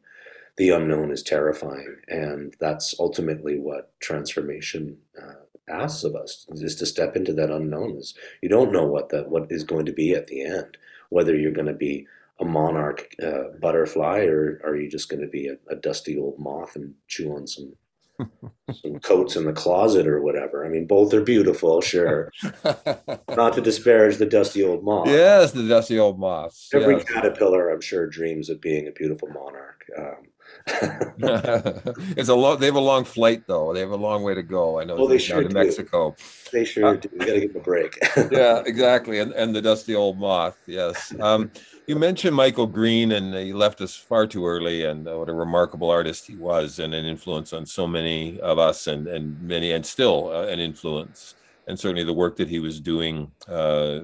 [0.56, 6.86] The unknown is terrifying, and that's ultimately what transformation uh, asks of us: is to
[6.86, 7.96] step into that unknown.
[7.96, 10.76] Is you don't know what that what is going to be at the end,
[11.08, 12.06] whether you're going to be
[12.40, 16.38] a monarch uh, butterfly, or are you just going to be a, a, dusty old
[16.38, 17.74] moth and chew on some
[18.72, 20.64] some coats in the closet or whatever?
[20.64, 22.32] I mean, both are beautiful, sure.
[23.28, 25.08] Not to disparage the dusty old moth.
[25.08, 26.68] Yes, the dusty old moth.
[26.72, 27.04] Every yes.
[27.04, 29.84] caterpillar, I'm sure, dreams of being a beautiful monarch.
[29.98, 30.29] Um,
[32.16, 32.58] it's a long.
[32.58, 33.72] They have a long flight, though.
[33.72, 34.80] They have a long way to go.
[34.80, 34.96] I know.
[34.96, 36.14] Well, they sure to Mexico.
[36.52, 37.08] They sure uh, do.
[37.12, 37.98] We got to give them a break.
[38.30, 39.18] yeah, exactly.
[39.18, 40.58] And and the dusty old moth.
[40.66, 41.14] Yes.
[41.20, 41.50] Um,
[41.86, 44.84] you mentioned Michael Green, and he left us far too early.
[44.84, 48.86] And what a remarkable artist he was, and an influence on so many of us,
[48.86, 51.34] and and many, and still uh, an influence
[51.70, 54.00] and certainly the work that he was doing uh,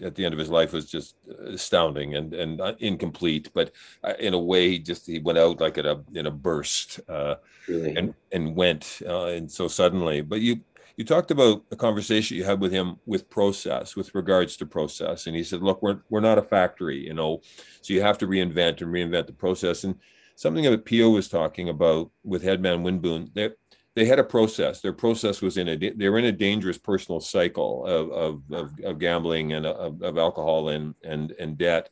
[0.00, 1.16] at the end of his life was just
[1.46, 3.50] astounding and and incomplete.
[3.52, 3.72] But
[4.04, 7.00] uh, in a way, he just he went out like at a in a burst,
[7.08, 7.34] uh,
[7.66, 7.96] really?
[7.96, 10.20] and and went uh, and so suddenly.
[10.20, 10.60] But you
[10.96, 15.26] you talked about a conversation you had with him with process, with regards to process,
[15.26, 17.42] and he said, "Look, we're we're not a factory, you know,
[17.82, 19.96] so you have to reinvent and reinvent the process." And
[20.36, 23.50] something that Pio was talking about with Headman Wiboon, they
[23.98, 24.80] they had a process.
[24.80, 28.72] Their process was in a they were in a dangerous personal cycle of of, of,
[28.84, 31.90] of gambling and of, of, alcohol and and and debt.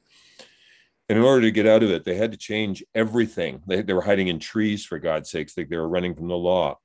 [1.09, 3.61] And in order to get out of it, they had to change everything.
[3.67, 5.55] They, they were hiding in trees for God's sakes.
[5.55, 6.79] They, they were running from the law.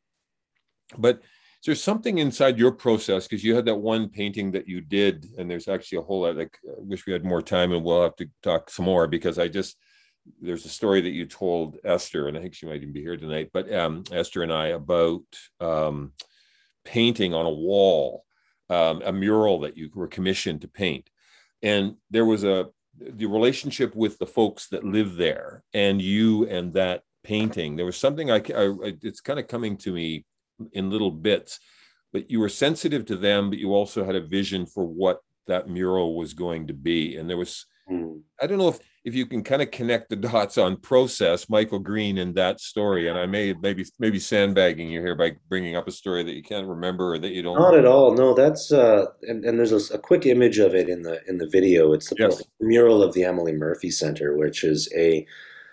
[0.97, 4.82] But is there something inside your process because you had that one painting that you
[4.82, 6.36] did, and there's actually a whole lot.
[6.36, 9.38] Like, I wish we had more time, and we'll have to talk some more because
[9.38, 9.78] I just
[10.41, 13.17] there's a story that you told Esther, and I think she might even be here
[13.17, 15.24] tonight, but um, Esther and I about
[15.59, 16.13] um,
[16.86, 18.26] painting on a wall,
[18.69, 21.09] um, a mural that you were commissioned to paint.
[21.61, 26.74] And there was a the relationship with the folks that live there and you and
[26.74, 27.76] that painting.
[27.76, 30.26] There was something I, I it's kind of coming to me
[30.74, 31.59] in little bits,
[32.13, 35.69] but you were sensitive to them, but you also had a vision for what that
[35.69, 37.17] mural was going to be.
[37.17, 38.22] And there was, mm.
[38.41, 41.79] I don't know if if you can kind of connect the dots on process, Michael
[41.79, 45.87] Green in that story, and I may maybe maybe sandbagging you here by bringing up
[45.87, 47.57] a story that you can't remember or that you don't.
[47.57, 48.13] Not at all.
[48.13, 51.39] No, that's uh, and, and there's a, a, quick image of it in the in
[51.39, 51.93] the video.
[51.93, 52.43] It's the yes.
[52.59, 55.25] mural of the Emily Murphy Center, which is a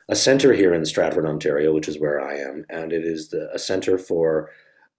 [0.09, 3.51] a center here in Stratford, Ontario, which is where I am, and it is the,
[3.53, 4.51] a center for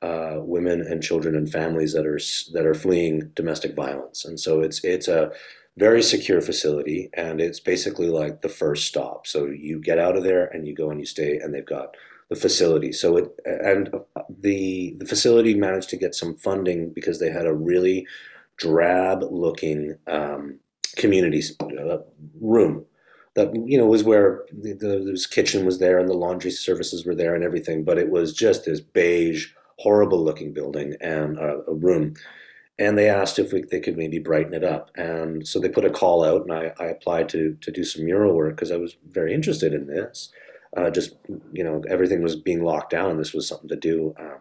[0.03, 2.19] uh, women and children and families that are
[2.53, 4.23] that are fleeing domestic violence.
[4.23, 5.31] And so it's it's a
[5.79, 9.25] very secure facility, and it's basically like the first stop.
[9.25, 11.95] So you get out of there and you go and you stay, and they've got
[12.29, 12.91] the facility.
[12.91, 13.89] So it and
[14.29, 18.05] the the facility managed to get some funding because they had a really
[18.57, 20.59] drab looking um,
[20.97, 21.99] community uh,
[22.41, 22.85] room
[23.35, 27.15] that you know was where the, the kitchen was there and the laundry services were
[27.15, 31.73] there and everything, but it was just this beige, horrible looking building and uh, a
[31.73, 32.15] room.
[32.79, 35.85] And they asked if we, they could maybe brighten it up, and so they put
[35.85, 38.77] a call out, and I, I applied to to do some mural work because I
[38.77, 40.31] was very interested in this.
[40.75, 41.15] Uh, just
[41.51, 44.15] you know, everything was being locked down, this was something to do.
[44.17, 44.39] Um,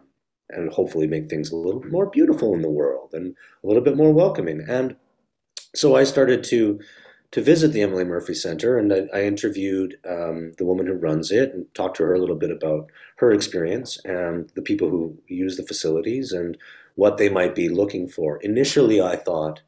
[0.51, 3.95] and hopefully make things a little more beautiful in the world and a little bit
[3.95, 4.65] more welcoming.
[4.67, 4.95] And
[5.75, 6.79] so I started to
[7.31, 11.29] to visit the Emily Murphy Center, and I, I interviewed um, the woman who runs
[11.29, 15.15] it and talked to her a little bit about her experience and the people who
[15.27, 16.57] use the facilities and
[16.99, 18.37] what they might be looking for.
[18.41, 19.61] Initially, I thought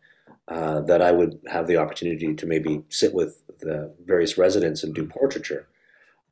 [0.49, 4.93] uh, that I would have the opportunity to maybe sit with the various residents and
[4.93, 5.65] do portraiture.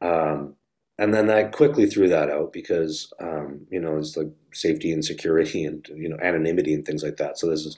[0.02, 0.56] Um,
[0.98, 5.04] and then I quickly threw that out because um, you know it's like safety and
[5.06, 7.40] security and you know anonymity and things like that.
[7.40, 7.78] So this is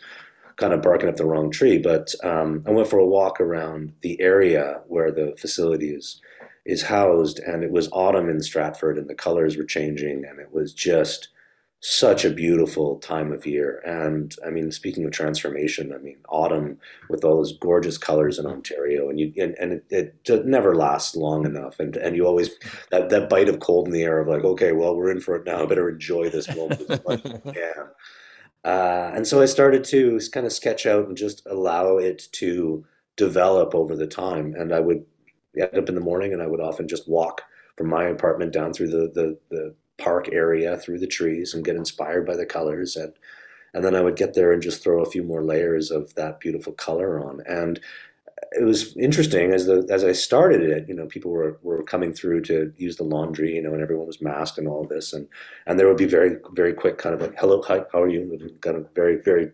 [0.56, 1.78] kind of barking up the wrong tree.
[1.78, 6.20] But um, I went for a walk around the area where the facility is
[6.66, 10.52] is housed, and it was autumn in Stratford, and the colors were changing, and it
[10.52, 11.30] was just
[11.84, 13.82] such a beautiful time of year.
[13.84, 16.78] And I mean, speaking of transformation, I mean, autumn
[17.10, 21.16] with all those gorgeous colors in Ontario, and you and, and it, it never lasts
[21.16, 21.80] long enough.
[21.80, 22.52] And and you always
[22.92, 25.36] that that bite of cold in the air of like, okay, well, we're in for
[25.36, 25.64] it now.
[25.64, 27.74] I better enjoy this moment as much as I can.
[28.64, 32.86] Uh, and so I started to kind of sketch out and just allow it to
[33.16, 34.54] develop over the time.
[34.56, 35.04] And I would
[35.56, 37.42] get up in the morning and I would often just walk
[37.76, 41.76] from my apartment down through the, the, the park area, through the trees, and get
[41.76, 42.96] inspired by the colors.
[42.96, 43.14] And,
[43.74, 46.40] and then I would get there and just throw a few more layers of that
[46.40, 47.42] beautiful color on.
[47.48, 47.80] And
[48.52, 52.14] it was interesting as the as I started it, you know, people were, were coming
[52.14, 55.28] through to use the laundry, you know, and everyone was masked and all this, and
[55.68, 58.58] and there would be very very quick kind of like, hello, hi, how are you?
[58.62, 59.52] Kind of very very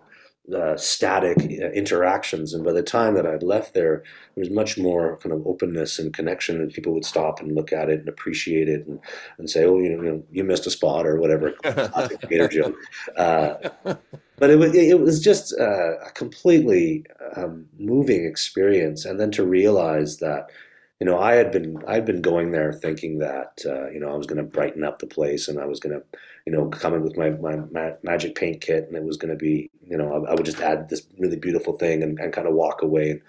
[0.55, 2.53] uh, static uh, interactions.
[2.53, 4.03] And by the time that I'd left there,
[4.35, 7.73] there was much more kind of openness and connection, and people would stop and look
[7.73, 8.99] at it and appreciate it and,
[9.37, 11.53] and say, "Oh, you know, you, know, you missed a spot" or whatever,
[12.29, 12.75] Gator joke.
[13.15, 13.55] Uh,
[14.37, 19.45] but it was it was just uh, a completely um, moving experience, and then to
[19.45, 20.49] realize that
[20.99, 24.15] you know, I had been I'd been going there thinking that uh, you know I
[24.15, 26.03] was going to brighten up the place and I was going to
[26.47, 29.69] you know coming with my, my, magic paint kit and it was going to be
[29.85, 32.53] you know I, I, would just add this really beautiful thing and, and kind of
[32.53, 33.21] walk away and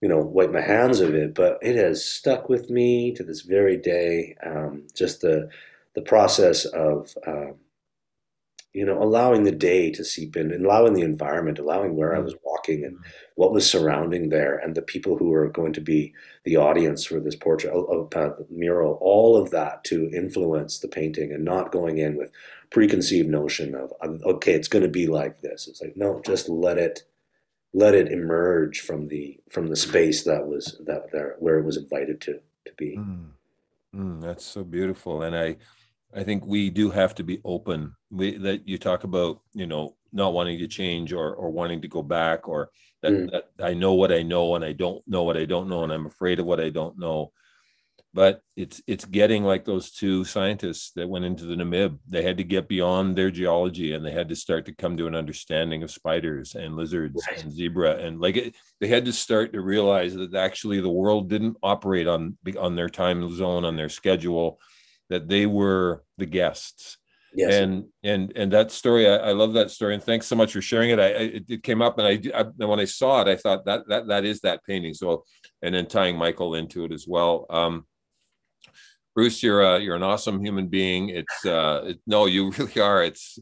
[0.00, 1.34] you know wipe my hands of it.
[1.34, 4.34] But it has stuck with me to this very day.
[4.44, 5.48] Um, just the
[5.94, 7.52] the process of uh,
[8.78, 12.26] you know, allowing the day to seep in, allowing the environment, allowing where I mm.
[12.26, 12.96] was walking and
[13.34, 16.14] what was surrounding there, and the people who are going to be
[16.44, 21.32] the audience for this portrait of uh, mural, all of that to influence the painting,
[21.32, 22.30] and not going in with
[22.70, 25.66] preconceived notion of okay, it's going to be like this.
[25.66, 27.02] It's like no, just let it
[27.74, 31.76] let it emerge from the from the space that was that there where it was
[31.76, 32.96] invited to to be.
[32.96, 33.30] Mm.
[33.96, 35.56] Mm, that's so beautiful, and I
[36.14, 37.94] I think we do have to be open.
[38.10, 41.88] We, that you talk about, you know, not wanting to change or or wanting to
[41.88, 42.70] go back, or
[43.02, 43.30] that, mm.
[43.30, 45.92] that I know what I know and I don't know what I don't know, and
[45.92, 47.32] I'm afraid of what I don't know.
[48.14, 51.98] But it's it's getting like those two scientists that went into the Namib.
[52.08, 55.06] They had to get beyond their geology and they had to start to come to
[55.06, 57.42] an understanding of spiders and lizards right.
[57.42, 61.28] and zebra and like it, they had to start to realize that actually the world
[61.28, 64.58] didn't operate on on their time zone on their schedule
[65.08, 66.98] that they were the guests.
[67.34, 67.54] Yes.
[67.54, 70.62] And and and that story, I, I, love that story, and thanks so much for
[70.62, 70.98] sharing it.
[70.98, 73.82] I, it, it came up, and I, I, when I saw it, I thought that
[73.88, 74.94] that that is that painting.
[74.94, 75.24] So,
[75.60, 77.44] and then tying Michael into it as well.
[77.50, 77.86] Um,
[79.14, 81.10] Bruce, you're a, you're an awesome human being.
[81.10, 83.02] It's uh, it, no, you really are.
[83.02, 83.38] It's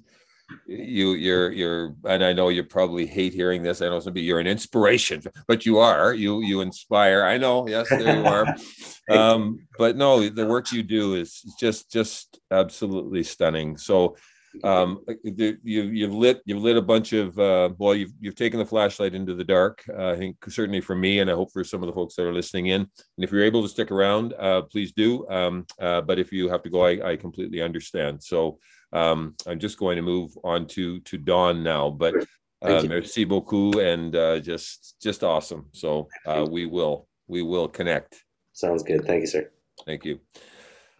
[0.67, 4.39] you you're you're and i know you probably hate hearing this i know some you're
[4.39, 8.55] an inspiration but you are you you inspire i know yes there you are.
[9.09, 14.17] Um but no the work you do is just just absolutely stunning so
[14.65, 18.67] um you you've lit you've lit a bunch of uh well you've you've taken the
[18.67, 21.83] flashlight into the dark uh, i think certainly for me and i hope for some
[21.83, 24.63] of the folks that are listening in and if you're able to stick around uh
[24.63, 28.59] please do um uh but if you have to go i, I completely understand so
[28.93, 32.15] um, I'm just going to move on to to Dawn now, but
[32.63, 35.67] uh, merci beaucoup and uh, just just awesome.
[35.73, 38.23] So uh, we will we will connect.
[38.53, 39.05] Sounds good.
[39.05, 39.51] Thank you, sir.
[39.85, 40.21] Thank you.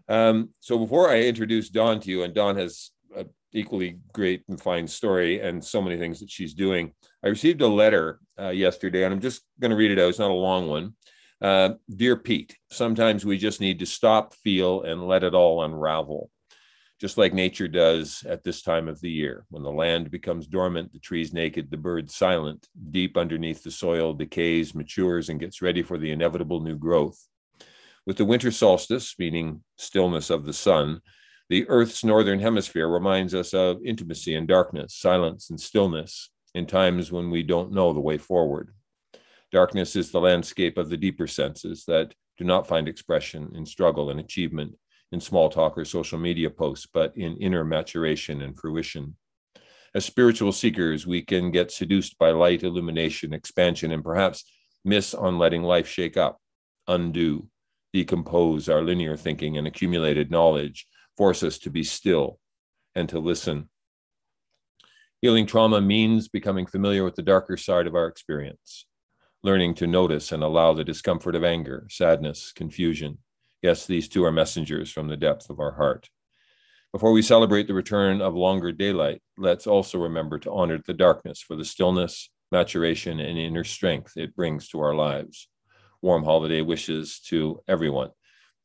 [0.09, 4.61] Um, so before I introduce Dawn to you, and Dawn has an equally great and
[4.61, 6.93] fine story and so many things that she's doing.
[7.25, 10.11] I received a letter uh, yesterday, and I'm just going to read it out.
[10.11, 10.95] It's not a long one.
[11.41, 16.31] Uh, Dear Pete, sometimes we just need to stop, feel, and let it all unravel.
[17.01, 19.45] Just like nature does at this time of the year.
[19.51, 24.15] When the land becomes dormant, the trees naked, the birds silent, deep underneath the soil
[24.15, 27.27] decays, matures, and gets ready for the inevitable new growth.
[28.07, 31.01] With the winter solstice, meaning stillness of the sun,
[31.49, 37.13] the Earth's northern hemisphere reminds us of intimacy and darkness, silence and stillness in times
[37.13, 38.73] when we don't know the way forward.
[39.53, 44.11] Darkness is the landscape of the deeper senses that do not find expression in struggle
[44.11, 44.75] and achievement,
[45.13, 49.17] in small talk or social media posts, but in inner maturation and fruition.
[49.95, 54.45] As spiritual seekers, we can get seduced by light, illumination, expansion, and perhaps
[54.85, 56.39] miss on letting life shake up,
[56.87, 57.49] undo,
[57.93, 60.87] decompose our linear thinking and accumulated knowledge,
[61.17, 62.39] force us to be still
[62.95, 63.69] and to listen.
[65.23, 68.87] Healing trauma means becoming familiar with the darker side of our experience,
[69.43, 73.19] learning to notice and allow the discomfort of anger, sadness, confusion,
[73.63, 76.09] Yes, these two are messengers from the depth of our heart.
[76.93, 81.41] Before we celebrate the return of longer daylight, let's also remember to honor the darkness
[81.41, 85.49] for the stillness, maturation, and inner strength it brings to our lives.
[86.01, 88.11] Warm holiday wishes to everyone.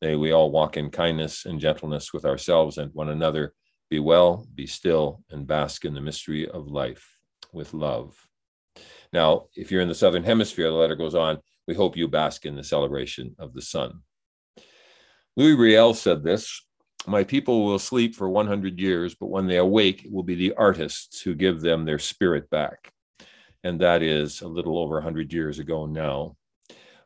[0.01, 3.53] May we all walk in kindness and gentleness with ourselves and one another.
[3.89, 7.17] Be well, be still, and bask in the mystery of life
[7.51, 8.27] with love.
[9.11, 12.45] Now, if you're in the Southern Hemisphere, the letter goes on, we hope you bask
[12.45, 14.01] in the celebration of the sun.
[15.37, 16.65] Louis Riel said this
[17.07, 20.53] My people will sleep for 100 years, but when they awake, it will be the
[20.53, 22.91] artists who give them their spirit back.
[23.63, 26.35] And that is a little over 100 years ago now.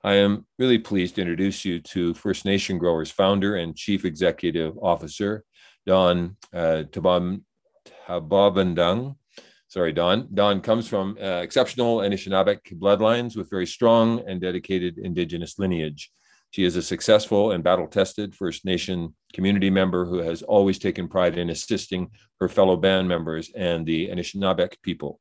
[0.03, 4.77] I am really pleased to introduce you to First Nation Growers founder and chief executive
[4.77, 5.43] officer,
[5.85, 6.83] Dawn uh,
[8.07, 9.15] Tababandang.
[9.67, 10.29] Sorry, Dawn.
[10.33, 16.11] Dawn comes from uh, exceptional Anishinaabeg bloodlines with very strong and dedicated Indigenous lineage.
[16.55, 21.09] She is a successful and battle tested First Nation community member who has always taken
[21.09, 25.19] pride in assisting her fellow band members and the Anishinaabeg people.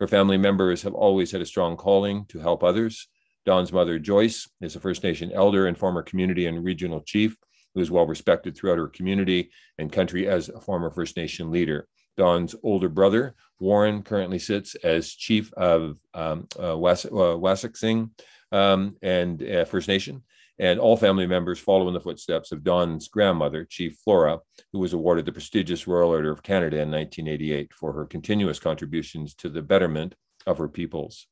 [0.00, 3.06] Her family members have always had a strong calling to help others.
[3.46, 7.36] Dawn's mother, Joyce, is a First Nation elder and former community and regional chief
[7.76, 11.86] who is well respected throughout her community and country as a former First Nation leader.
[12.16, 18.06] Dawn's older brother, Warren, currently sits as chief of um, uh, uh,
[18.50, 20.24] um, and uh, First Nation
[20.58, 24.38] and all family members follow in the footsteps of Dawn's grandmother, Chief Flora,
[24.72, 29.34] who was awarded the prestigious Royal Order of Canada in 1988 for her continuous contributions
[29.34, 30.14] to the betterment
[30.46, 31.26] of her peoples.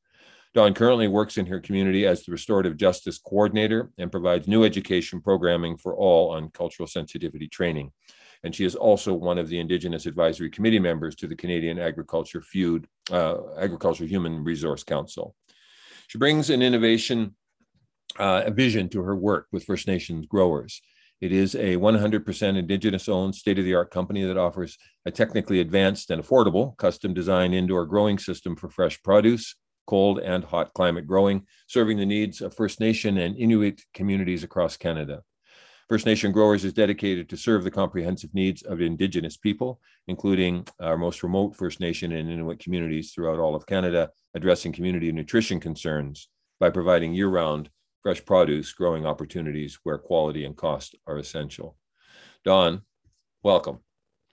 [0.53, 5.19] Dawn currently works in her community as the restorative justice coordinator and provides new education
[5.19, 7.91] programming for all on cultural sensitivity training.
[8.43, 12.41] And she is also one of the Indigenous Advisory Committee members to the Canadian Agriculture
[12.41, 15.33] Feud, uh, Agriculture Human Resource Council.
[16.07, 17.35] She brings an innovation
[18.19, 20.81] uh, a vision to her work with First Nations growers.
[21.21, 25.61] It is a 100% Indigenous owned state of the art company that offers a technically
[25.61, 29.55] advanced and affordable custom designed indoor growing system for fresh produce,
[29.87, 34.75] cold and hot climate growing, serving the needs of First Nation and Inuit communities across
[34.75, 35.21] Canada.
[35.89, 40.97] First Nation Growers is dedicated to serve the comprehensive needs of Indigenous people, including our
[40.97, 46.29] most remote First Nation and Inuit communities throughout all of Canada, addressing community nutrition concerns
[46.59, 47.69] by providing year round
[48.03, 51.77] fresh produce growing opportunities where quality and cost are essential.
[52.43, 52.81] Dawn,
[53.41, 53.79] welcome.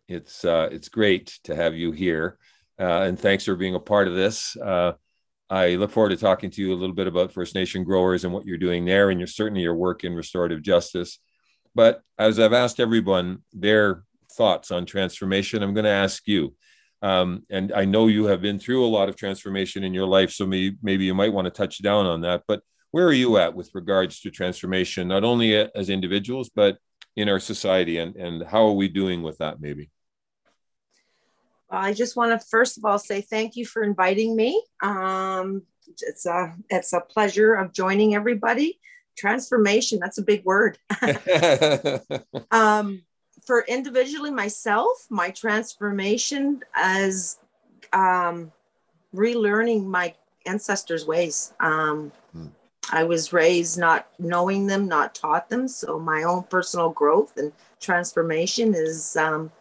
[0.09, 2.37] It's uh, it's great to have you here,
[2.81, 4.57] uh, and thanks for being a part of this.
[4.57, 4.92] Uh,
[5.49, 8.33] I look forward to talking to you a little bit about First Nation growers and
[8.33, 11.21] what you're doing there, and your certainly your work in restorative justice.
[11.75, 14.03] But as I've asked everyone their
[14.33, 16.57] thoughts on transformation, I'm going to ask you.
[17.03, 20.33] Um, and I know you have been through a lot of transformation in your life,
[20.33, 22.42] so maybe, maybe you might want to touch down on that.
[22.47, 26.79] But where are you at with regards to transformation, not only as individuals, but
[27.17, 27.99] in our society?
[27.99, 29.91] And, and how are we doing with that, maybe?
[31.71, 34.61] Well, I just want to first of all say thank you for inviting me.
[34.83, 35.62] Um,
[36.03, 38.80] it's a it's a pleasure of joining everybody.
[39.17, 40.79] Transformation, that's a big word.
[42.50, 43.03] um,
[43.46, 47.38] for individually myself, my transformation as
[47.92, 48.50] um,
[49.14, 50.14] relearning my
[50.46, 51.53] ancestors' ways.
[51.61, 52.12] Um.
[52.92, 55.68] I was raised not knowing them, not taught them.
[55.68, 59.53] So my own personal growth and transformation is um,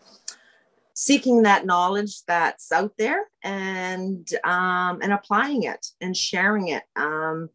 [0.93, 6.83] seeking that knowledge that's out there and um, and applying it and sharing it.
[6.95, 7.49] Um,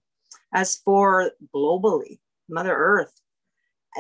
[0.53, 3.13] as for globally, Mother Earth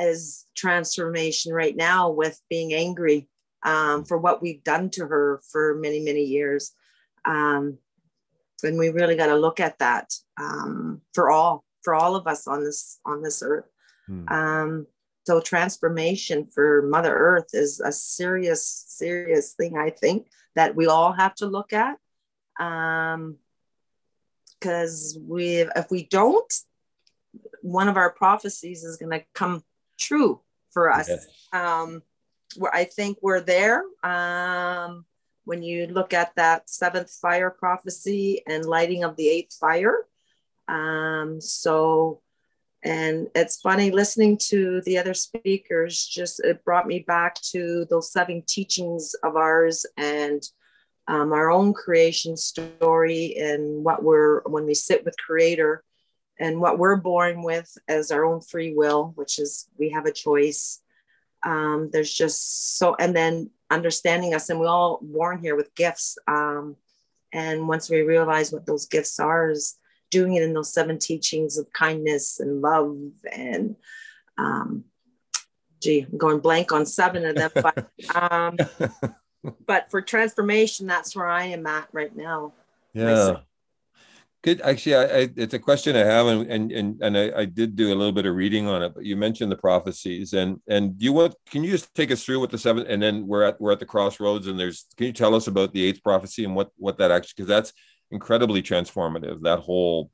[0.01, 3.28] is transformation right now with being angry
[3.64, 6.72] um, for what we've done to her for many many years.
[7.24, 7.78] Um,
[8.64, 12.46] and we really got to look at that um, for all for all of us
[12.46, 13.66] on this on this earth.
[14.06, 14.28] Hmm.
[14.28, 14.86] Um,
[15.26, 19.76] so transformation for Mother Earth is a serious, serious thing.
[19.78, 21.96] I think that we all have to look at,
[22.60, 23.36] um,
[24.60, 26.52] because we if we don't,
[27.62, 29.62] one of our prophecies is going to come
[29.98, 30.40] true
[30.72, 31.08] for us.
[31.08, 31.26] Yes.
[31.52, 32.02] Um,
[32.56, 33.82] where I think we're there.
[34.02, 35.06] Um,
[35.44, 40.06] when you look at that seventh fire prophecy and lighting of the eighth fire.
[40.68, 42.20] Um, so,
[42.82, 48.12] and it's funny listening to the other speakers, just it brought me back to those
[48.12, 50.42] seven teachings of ours and
[51.06, 55.82] um, our own creation story and what we're, when we sit with Creator
[56.38, 60.12] and what we're born with as our own free will, which is we have a
[60.12, 60.80] choice.
[61.42, 66.16] Um, there's just so, and then understanding us, and we're all born here with gifts.
[66.26, 66.76] Um,
[67.32, 69.76] and once we realize what those gifts are, is
[70.10, 72.96] doing it in those seven teachings of kindness and love
[73.32, 73.76] and
[74.38, 74.84] um,
[75.82, 78.56] gee, I'm going blank on seven of them, but um,
[79.66, 82.55] but for transformation, that's where I am at right now.
[82.94, 83.38] Yeah.
[84.44, 84.60] Good.
[84.60, 87.76] Actually, I, I, it's a question I have, and and and, and I, I, did
[87.76, 88.92] do a little bit of reading on it.
[88.94, 91.34] But you mentioned the prophecies, and and you want?
[91.48, 92.86] Can you just take us through what the seventh?
[92.90, 94.84] And then we're at we're at the crossroads, and there's.
[94.98, 97.32] Can you tell us about the eighth prophecy and what what that actually?
[97.38, 97.72] Because that's
[98.10, 99.40] incredibly transformative.
[99.44, 100.10] That whole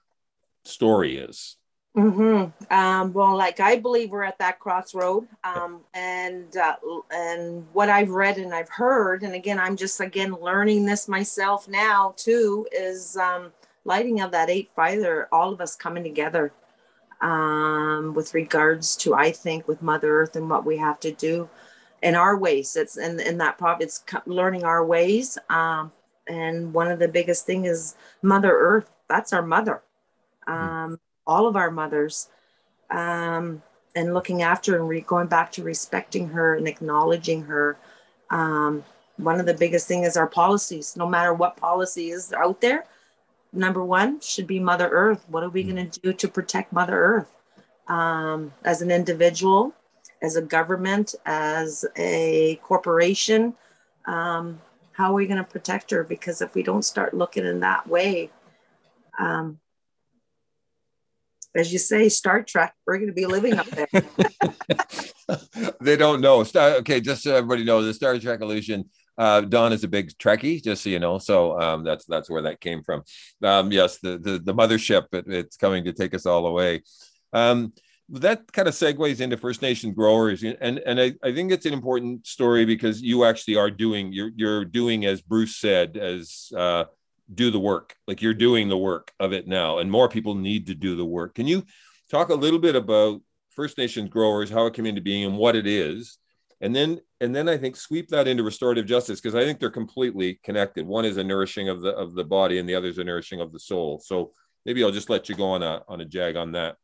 [0.65, 1.57] story is.
[1.97, 2.73] Mm-hmm.
[2.73, 6.77] Um, well, like I believe we're at that crossroad, um, and uh,
[7.11, 11.67] and what I've read and I've heard, and again, I'm just again learning this myself
[11.67, 13.51] now too, is um,
[13.85, 16.53] lighting of that eight fire, all of us coming together
[17.21, 21.49] um, with regards to, I think, with Mother Earth and what we have to do
[22.03, 22.77] in our ways.
[22.77, 25.39] It's in, in that pop, it's learning our ways.
[25.49, 25.93] Um,
[26.27, 28.91] and one of the biggest thing is Mother Earth.
[29.09, 29.83] That's our mother.
[30.47, 30.53] Hmm.
[30.53, 32.29] Um, all of our mothers.
[32.91, 33.63] Um,
[33.97, 37.77] and looking after and re- going back to respecting her and acknowledging her.
[38.31, 38.85] Um,
[39.17, 40.97] one of the biggest thing is our policies.
[40.97, 42.85] No matter what policy is out there,
[43.53, 45.25] number one should be Mother Earth.
[45.29, 47.35] What are we going to do to protect Mother Earth
[47.89, 49.75] um, as an individual,
[50.23, 53.55] as a government, as a corporation?
[54.07, 54.61] Um,
[54.93, 56.05] how are we going to protect her?
[56.05, 58.31] Because if we don't start looking in that way,
[59.19, 59.59] um,
[61.55, 63.89] as you say, Star Trek, we're going to be living up there.
[65.81, 66.45] they don't know.
[66.45, 68.89] Star, okay, just so everybody knows, the Star Trek illusion
[69.21, 71.19] uh, Dawn is a big Trekkie, just so you know.
[71.19, 73.03] So um, that's that's where that came from.
[73.43, 76.81] Um, yes, the, the, the mothership, it, it's coming to take us all away.
[77.35, 77.75] Um,
[78.09, 81.75] that kind of segues into First Nation growers, and and I, I think it's an
[81.75, 86.85] important story because you actually are doing you're you're doing as Bruce said as uh,
[87.33, 90.69] do the work like you're doing the work of it now, and more people need
[90.69, 91.35] to do the work.
[91.35, 91.67] Can you
[92.11, 93.21] talk a little bit about
[93.51, 96.17] First Nations growers, how it came into being, and what it is?
[96.61, 99.71] And then and then i think sweep that into restorative justice because i think they're
[99.71, 100.87] completely connected.
[100.87, 103.41] One is a nourishing of the of the body and the other is a nourishing
[103.41, 104.01] of the soul.
[104.05, 104.33] So
[104.65, 106.77] maybe i'll just let you go on a on a jag on that.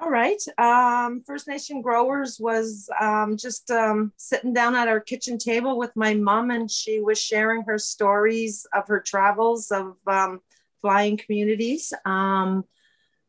[0.00, 0.40] All right.
[0.58, 5.90] Um, first nation growers was um, just um, sitting down at our kitchen table with
[5.96, 10.40] my mom and she was sharing her stories of her travels of um,
[10.82, 12.64] flying communities um,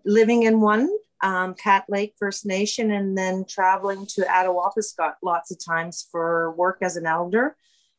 [0.06, 0.89] living in one
[1.21, 6.79] um, Cat Lake First Nation, and then traveling to Attawapiskat lots of times for work
[6.81, 7.55] as an elder.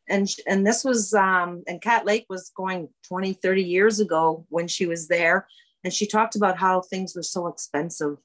[0.08, 4.66] And, and this was, um, and Cat Lake was going 20, 30 years ago when
[4.66, 5.46] she was there.
[5.84, 8.16] And she talked about how things were so expensive.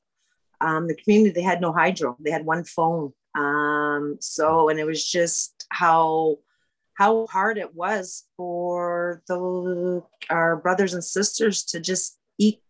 [0.61, 3.13] Um, the community, they had no hydro, they had one phone.
[3.38, 6.38] Um, so, and it was just how,
[6.93, 12.61] how hard it was for the, our brothers and sisters to just eat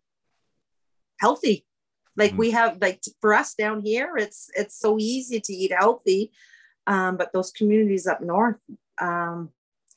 [1.19, 1.65] healthy
[2.17, 2.39] like mm-hmm.
[2.39, 6.31] we have like for us down here, it's it's so easy to eat healthy,
[6.87, 8.57] um, but those communities up north,
[8.99, 9.49] um,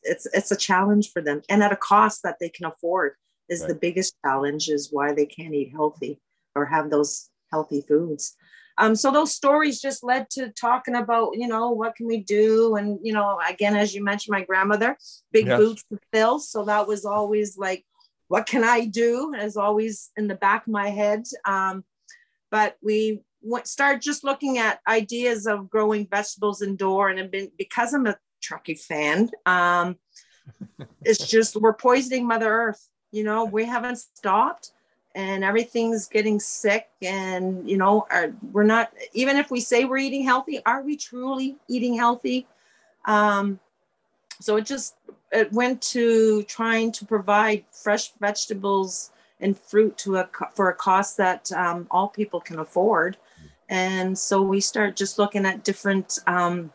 [0.02, 3.14] it's it's a challenge for them, and at a cost that they can afford
[3.48, 3.68] is right.
[3.68, 4.68] the biggest challenge.
[4.68, 6.20] Is why they can't eat healthy
[6.54, 8.36] or have those healthy foods.
[8.78, 12.76] Um, so those stories just led to talking about, you know, what can we do?
[12.76, 14.96] And, you know, again, as you mentioned, my grandmother,
[15.32, 15.58] big yes.
[15.58, 16.38] boots to fill.
[16.38, 17.84] So that was always like,
[18.28, 19.34] what can I do?
[19.36, 21.24] As always in the back of my head.
[21.44, 21.84] Um,
[22.50, 27.94] but we went, started just looking at ideas of growing vegetables indoor and been, because
[27.94, 29.96] i'm a Trekkie fan um,
[31.04, 34.72] it's just we're poisoning mother earth you know we haven't stopped
[35.14, 39.96] and everything's getting sick and you know are, we're not even if we say we're
[39.96, 42.46] eating healthy are we truly eating healthy?
[43.04, 43.58] Um,
[44.40, 44.94] so it just
[45.32, 51.16] it went to trying to provide fresh vegetables and fruit to a for a cost
[51.16, 53.16] that um, all people can afford
[53.68, 56.72] And so we start just looking at different um,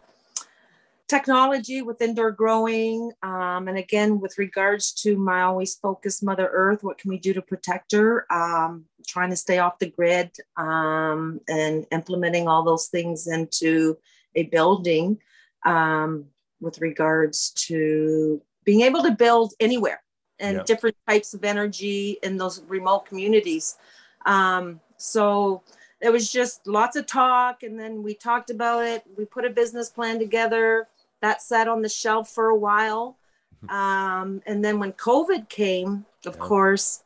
[1.08, 3.12] technology with indoor growing.
[3.24, 7.34] Um, and again, with regards to my always focus Mother Earth, what can we do
[7.34, 8.32] to protect her?
[8.32, 13.98] Um, trying to stay off the grid um, and implementing all those things into
[14.36, 15.18] a building
[15.66, 16.26] um,
[16.62, 20.03] with regards to being able to build anywhere
[20.40, 20.64] and Yeah.
[20.64, 23.78] different types of energy in those remote communities.
[24.26, 25.64] Um, so
[26.02, 29.04] it was just lots of talk, and then we talked about it.
[29.18, 30.88] We put a business plan together
[31.22, 33.18] that sat on the shelf for a while.
[33.70, 36.42] Um, and then when COVID came, of Yeah.
[36.42, 37.02] course,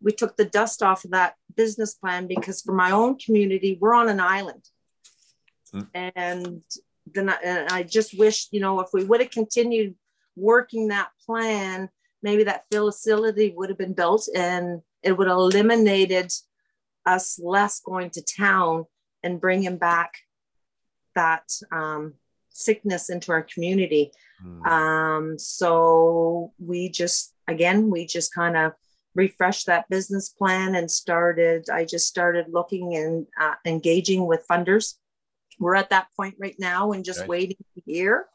[0.00, 3.92] we took the dust off of that business plan because for my own community, we're
[3.94, 4.66] on an island.
[5.74, 5.88] Mm.
[6.16, 6.62] And
[7.04, 9.94] then I, and I just wish, you know, if we would have continued
[10.36, 11.90] working that plan,
[12.22, 16.32] maybe that facility would have been built and it would have eliminated
[17.06, 18.84] us less going to town
[19.22, 20.12] and bringing back
[21.14, 22.14] that um,
[22.50, 24.12] sickness into our community.
[24.44, 24.66] Mm.
[24.66, 28.72] Um, so we just, again, we just kind of
[29.14, 34.94] refreshed that business plan and started, I just started looking and uh, engaging with funders.
[35.58, 37.28] We're at that point right now and just Right.
[37.28, 38.26] waiting to hear.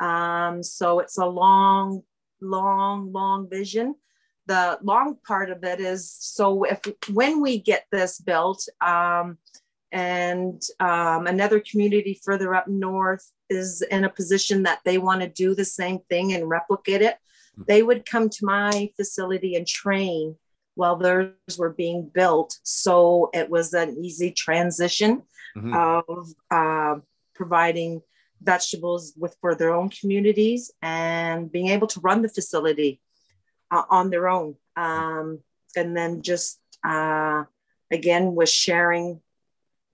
[0.00, 2.02] Um, so it's a long,
[2.40, 3.94] long, long vision.
[4.46, 6.80] The long part of it is so if
[7.12, 9.38] when we get this built, um,
[9.92, 15.28] and um, another community further up north is in a position that they want to
[15.28, 17.16] do the same thing and replicate it,
[17.66, 20.36] they would come to my facility and train
[20.74, 22.58] while theirs were being built.
[22.62, 25.22] So it was an easy transition
[25.56, 25.74] Mhm.
[25.74, 27.00] of uh,
[27.34, 28.02] providing
[28.42, 33.00] vegetables with for their own communities and being able to run the facility
[33.70, 34.56] uh, on their own.
[34.76, 35.40] Um,
[35.76, 37.44] and then just uh,
[37.90, 39.20] again with sharing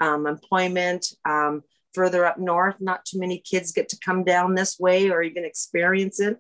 [0.01, 1.63] um, employment um,
[1.95, 2.77] further up north.
[2.81, 6.39] Not too many kids get to come down this way or even experience it.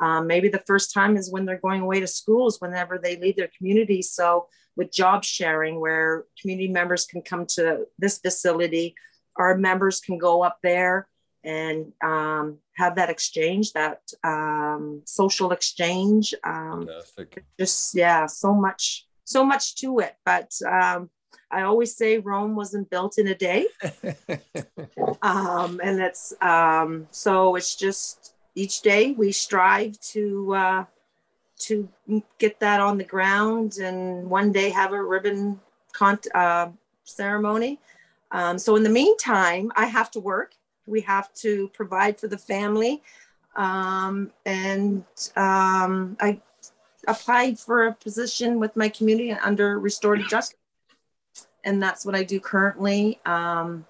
[0.00, 3.36] Um, maybe the first time is when they're going away to schools whenever they leave
[3.36, 4.02] their community.
[4.02, 8.96] So with job sharing, where community members can come to this facility,
[9.36, 11.06] our members can go up there
[11.44, 16.34] and um, have that exchange, that um, social exchange.
[16.44, 16.88] Um,
[17.58, 20.16] just yeah, so much, so much to it.
[20.24, 21.10] But um,
[21.50, 23.66] I always say Rome wasn't built in a day
[25.22, 30.84] um, and it's um, so it's just each day we strive to uh,
[31.60, 31.88] to
[32.38, 35.60] get that on the ground and one day have a ribbon
[35.92, 36.68] con- uh,
[37.04, 37.78] ceremony.
[38.30, 40.54] Um, so in the meantime, I have to work.
[40.86, 43.02] We have to provide for the family,
[43.56, 45.04] um, and
[45.36, 46.40] um, I
[47.06, 50.58] applied for a position with my community under restorative justice,
[51.64, 53.20] and that's what I do currently.
[53.24, 53.86] Um,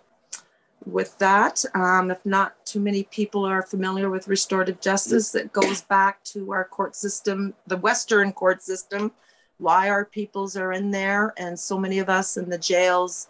[0.86, 1.64] with that.
[1.74, 6.52] Um, if not too many people are familiar with restorative justice, it goes back to
[6.52, 9.12] our court system, the Western court system,
[9.58, 13.28] why our peoples are in there, and so many of us in the jails.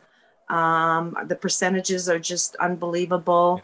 [0.49, 3.63] Um, the percentages are just unbelievable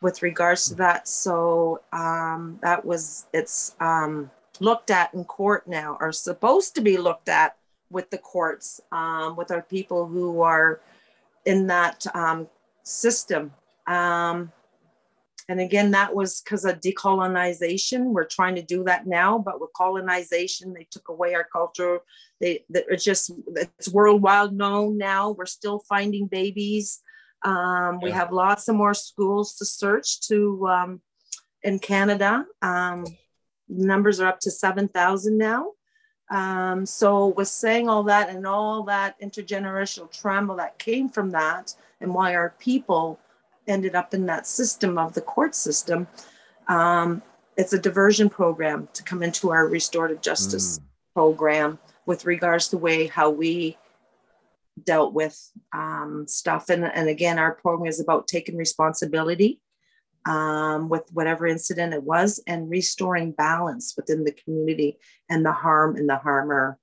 [0.00, 1.08] with regards to that.
[1.08, 4.30] So um, that was it's um,
[4.60, 7.56] looked at in court now, are supposed to be looked at
[7.90, 10.80] with the courts, um, with our people who are
[11.44, 12.48] in that um,
[12.82, 13.52] system.
[13.86, 14.52] Um,
[15.48, 18.06] and again, that was because of decolonization.
[18.06, 22.00] We're trying to do that now, but with colonization, they took away our culture.
[22.40, 25.30] They, that it's just it's worldwide known now.
[25.30, 27.00] We're still finding babies.
[27.44, 31.00] Um, we have lots of more schools to search to um,
[31.62, 32.44] in Canada.
[32.60, 33.06] Um,
[33.68, 35.72] numbers are up to seven thousand now.
[36.28, 41.72] Um, so with saying all that and all that intergenerational trauma that came from that,
[42.00, 43.20] and why our people
[43.66, 46.06] ended up in that system of the court system,
[46.68, 47.22] um,
[47.56, 50.82] it's a diversion program to come into our restorative justice Mm.
[51.14, 53.78] program with regards to the way how we
[54.84, 56.68] dealt with um, stuff.
[56.68, 59.60] And, and again, our program is about taking responsibility
[60.26, 64.98] um, with whatever incident it was and restoring balance within the community
[65.30, 66.78] and the harm and the harmer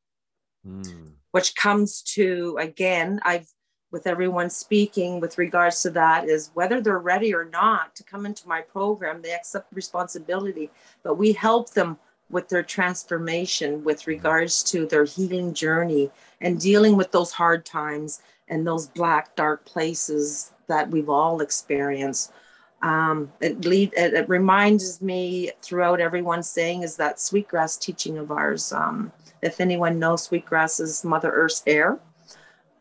[0.66, 1.12] Mm.
[1.32, 3.50] which comes to again i've
[3.94, 8.26] with everyone speaking with regards to that is whether they're ready or not to come
[8.26, 10.70] into my program they accept responsibility
[11.04, 11.98] but we help them
[12.30, 16.10] with their transformation with regards to their healing journey
[16.42, 22.34] and dealing with those hard times and those black dark places that we've all experienced
[22.82, 28.32] um, it, lead, it, it reminds me throughout everyone saying is that sweetgrass teaching of
[28.32, 29.12] ours um,
[29.44, 32.00] if anyone knows sweetgrass is Mother Earth's hair.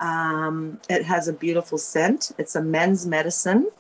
[0.02, 2.32] Um, it has a beautiful scent.
[2.36, 3.70] It's a men's medicine.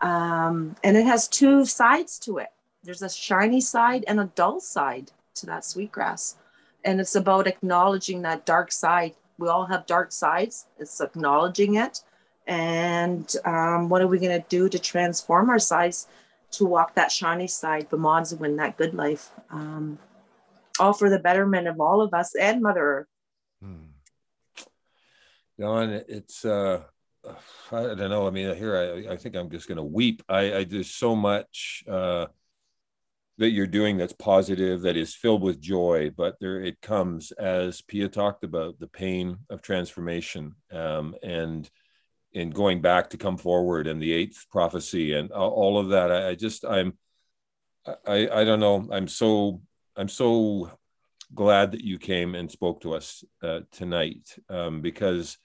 [0.00, 2.48] Um, and it has two sides to it.
[2.84, 6.36] There's a shiny side and a dull side to that sweetgrass.
[6.84, 9.14] And it's about acknowledging that dark side.
[9.36, 10.66] We all have dark sides.
[10.78, 12.02] It's acknowledging it.
[12.46, 16.06] And um, what are we going to do to transform our sides
[16.52, 19.30] to walk that shiny side, the mods win that good life?
[19.50, 19.98] Um,
[20.78, 23.06] all for the betterment of all of us and Mother Earth.
[23.60, 23.87] Hmm.
[25.58, 26.82] Dawn, it's uh,
[27.72, 28.26] I don't know.
[28.26, 30.22] I mean, here I, I think I'm just going to weep.
[30.28, 32.26] I, I there's so much uh,
[33.38, 36.10] that you're doing that's positive, that is filled with joy.
[36.16, 41.68] But there, it comes as Pia talked about the pain of transformation, um, and
[42.34, 46.12] and going back to come forward, and the eighth prophecy, and all of that.
[46.12, 46.96] I, I just, I'm,
[48.06, 48.86] I, I don't know.
[48.92, 49.62] I'm so,
[49.96, 50.70] I'm so
[51.34, 55.38] glad that you came and spoke to us uh, tonight um, because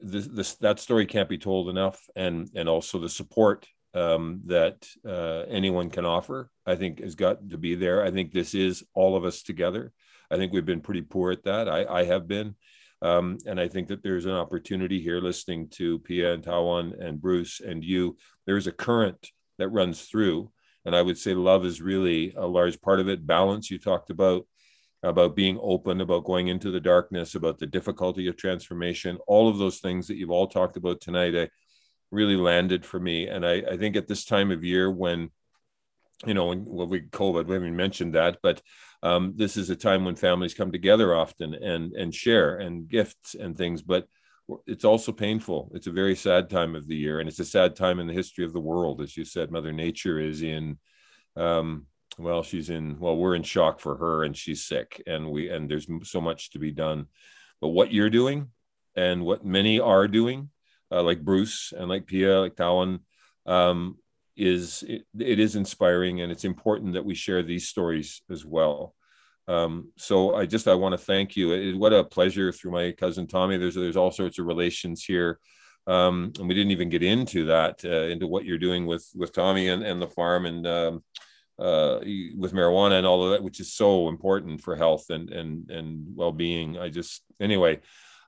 [0.00, 4.86] this, this that story can't be told enough, and and also the support um, that
[5.06, 8.04] uh, anyone can offer, I think, has got to be there.
[8.04, 9.92] I think this is all of us together.
[10.30, 11.68] I think we've been pretty poor at that.
[11.68, 12.56] I, I have been.
[13.02, 17.20] Um, and I think that there's an opportunity here listening to Pia and Tawan and
[17.20, 18.16] Bruce and you.
[18.46, 20.50] There's a current that runs through.
[20.84, 23.26] And I would say love is really a large part of it.
[23.26, 24.46] Balance, you talked about
[25.06, 29.58] about being open, about going into the darkness, about the difficulty of transformation, all of
[29.58, 31.48] those things that you've all talked about tonight, I
[32.10, 33.28] really landed for me.
[33.28, 35.30] And I, I think at this time of year when,
[36.26, 38.60] you know, when well, we COVID, we haven't mentioned that, but
[39.02, 43.34] um, this is a time when families come together often and and share and gifts
[43.34, 43.82] and things.
[43.82, 44.08] But
[44.66, 45.70] it's also painful.
[45.74, 48.14] It's a very sad time of the year, and it's a sad time in the
[48.14, 49.50] history of the world, as you said.
[49.50, 50.78] Mother Nature is in
[51.36, 51.86] um,
[52.18, 55.70] well she's in well we're in shock for her and she's sick and we and
[55.70, 57.06] there's so much to be done.
[57.60, 58.50] But what you're doing
[58.94, 60.50] and what many are doing
[60.90, 63.00] uh, like bruce and like pia like tawan
[63.46, 63.98] um,
[64.36, 68.94] is it, it is inspiring and it's important that we share these stories as well.
[69.48, 71.52] Um, so i just i want to thank you.
[71.52, 73.56] It, what a pleasure through my cousin tommy.
[73.56, 75.38] There's there's all sorts of relations here.
[75.88, 79.32] Um, and we didn't even get into that uh, into what you're doing with with
[79.32, 81.04] tommy and, and the farm and um,
[81.58, 81.98] uh,
[82.36, 86.06] with marijuana and all of that, which is so important for health and and and
[86.14, 86.78] well being.
[86.78, 87.80] I just anyway.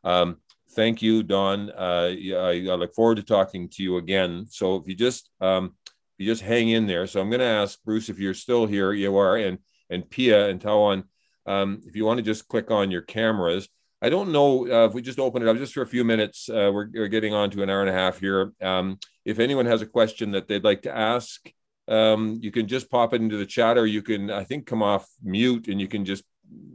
[0.04, 0.36] Um,
[0.72, 1.70] thank you, Dawn.
[1.70, 4.46] Uh, I, I, look forward to talking to you again.
[4.48, 5.74] So if you just um,
[6.18, 7.06] you just hang in there.
[7.06, 8.92] So I'm going to ask Bruce if you're still here.
[8.92, 9.58] You are, and
[9.90, 11.04] and Pia and Tawan.
[11.46, 13.68] Um, if you want to just click on your cameras.
[14.00, 16.48] I don't know uh, if we just open it up just for a few minutes.
[16.48, 18.52] Uh, we're, we're, getting on to an hour and a half here.
[18.62, 21.50] Um, if anyone has a question that they'd like to ask,
[21.88, 24.82] um, you can just pop it into the chat or you can i think come
[24.82, 26.24] off mute and you can just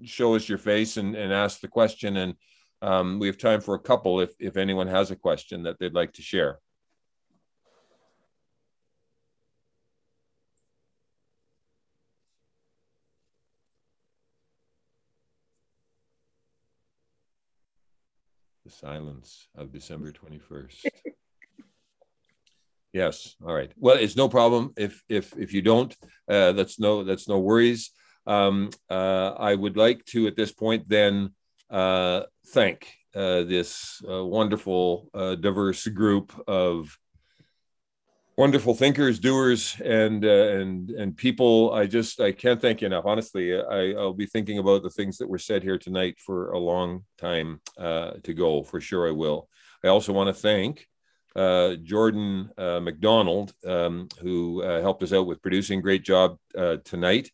[0.03, 2.17] show us your face and, and ask the question.
[2.17, 2.35] And
[2.81, 5.93] um, we have time for a couple if, if anyone has a question that they'd
[5.93, 6.59] like to share.
[18.65, 20.85] The silence of december 21st
[22.93, 23.35] Yes.
[23.43, 23.71] All right.
[23.75, 25.93] Well, it's no problem if if if you don't.
[26.29, 27.89] Uh, that's no that's no worries.
[28.27, 31.33] Um, uh, I would like to at this point then
[31.71, 36.95] uh, thank uh, this uh, wonderful uh, diverse group of
[38.37, 41.73] wonderful thinkers, doers, and and and people.
[41.73, 43.05] I just I can't thank you enough.
[43.07, 46.59] Honestly, I, I'll be thinking about the things that were said here tonight for a
[46.59, 48.61] long time to go.
[48.61, 49.49] For sure, I will.
[49.83, 50.87] I also want to thank
[51.35, 55.81] uh, Jordan uh, McDonald, um, who uh, helped us out with producing.
[55.81, 57.31] Great job uh, tonight.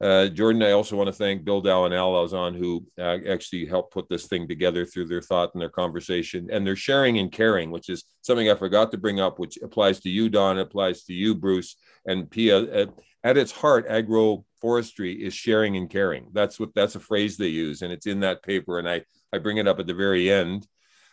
[0.00, 3.66] Uh, Jordan, I also want to thank Bill Dow and Al Lauzon, who uh, actually
[3.66, 7.30] helped put this thing together through their thought and their conversation and their sharing and
[7.30, 11.04] caring, which is something I forgot to bring up, which applies to you, Dawn, applies
[11.04, 12.88] to you, Bruce, and Pia.
[13.22, 16.28] At its heart, agroforestry is sharing and caring.
[16.32, 18.78] That's what that's a phrase they use, and it's in that paper.
[18.78, 19.02] And I
[19.34, 20.66] I bring it up at the very end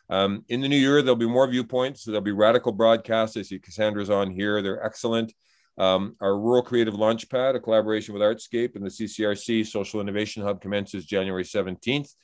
[0.09, 2.03] um, in the new year, there'll be more viewpoints.
[2.03, 3.35] There'll be radical broadcasts.
[3.37, 4.61] I see Cassandra's on here.
[4.61, 5.33] They're excellent.
[5.77, 10.61] Um, our Rural Creative Launchpad, a collaboration with Artscape and the CCRC Social Innovation Hub,
[10.61, 12.15] commences January 17th.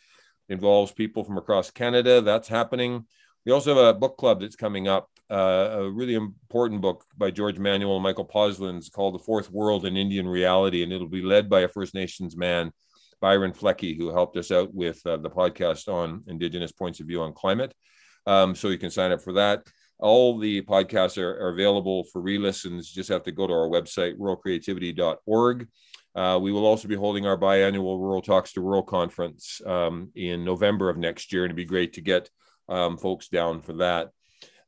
[0.49, 2.21] It involves people from across Canada.
[2.21, 3.05] That's happening.
[3.45, 7.29] We also have a book club that's coming up, uh, a really important book by
[7.29, 11.21] George Manuel and Michael Posluns called The Fourth World and Indian Reality, and it'll be
[11.21, 12.71] led by a First Nations man
[13.23, 17.21] Byron Flecky, who helped us out with uh, the podcast on Indigenous points of view
[17.21, 17.73] on climate.
[18.27, 19.65] Um, so you can sign up for that.
[19.97, 22.91] All the podcasts are, are available for re listens.
[22.91, 25.67] Just have to go to our website, ruralcreativity.org.
[26.13, 30.43] Uh, we will also be holding our biannual Rural Talks to Rural conference um, in
[30.43, 32.29] November of next year, and it'd be great to get
[32.67, 34.09] um, folks down for that.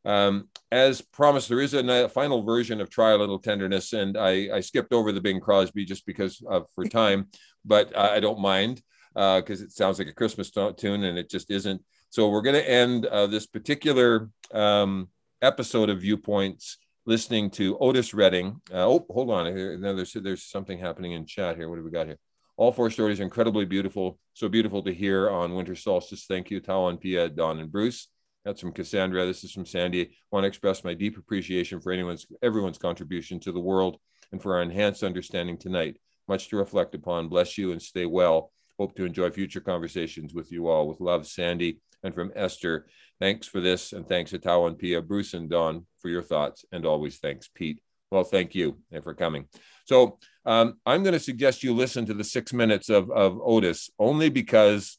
[0.06, 4.56] Um, as promised, there is a, final version of "Try a Little Tenderness," and I,
[4.56, 7.28] I skipped over the Bing Crosby just because of for time,
[7.66, 8.82] but I don't mind
[9.14, 11.82] because uh, it sounds like a Christmas tune, and it just isn't.
[12.10, 15.10] So we're going to end uh, this particular um,
[15.42, 18.62] episode of Viewpoints listening to Otis Redding.
[18.72, 19.46] Uh, oh, hold on.
[19.54, 21.70] There's, there's something happening in chat here.
[21.70, 22.18] What do we got here?
[22.58, 24.18] All four stories are incredibly beautiful.
[24.34, 26.26] So beautiful to hear on winter solstice.
[26.26, 28.08] Thank you, Tawan, Pia, Dawn, and Bruce.
[28.46, 29.26] That's from Cassandra.
[29.26, 30.02] This is from Sandy.
[30.02, 33.98] I want to express my deep appreciation for anyone's everyone's contribution to the world
[34.32, 35.98] and for our enhanced understanding tonight.
[36.28, 37.30] Much to reflect upon.
[37.30, 38.52] Bless you and stay well.
[38.80, 40.88] Hope to enjoy future conversations with you all.
[40.88, 41.80] With love, Sandy.
[42.04, 42.88] And from Esther,
[43.20, 43.94] thanks for this.
[43.94, 46.66] And thanks to Tao and Pia, Bruce and Dawn for your thoughts.
[46.72, 47.82] And always thanks, Pete.
[48.12, 49.48] Well, thank you and for coming.
[49.86, 53.90] So um, I'm going to suggest you listen to the six minutes of, of Otis
[53.98, 54.98] only because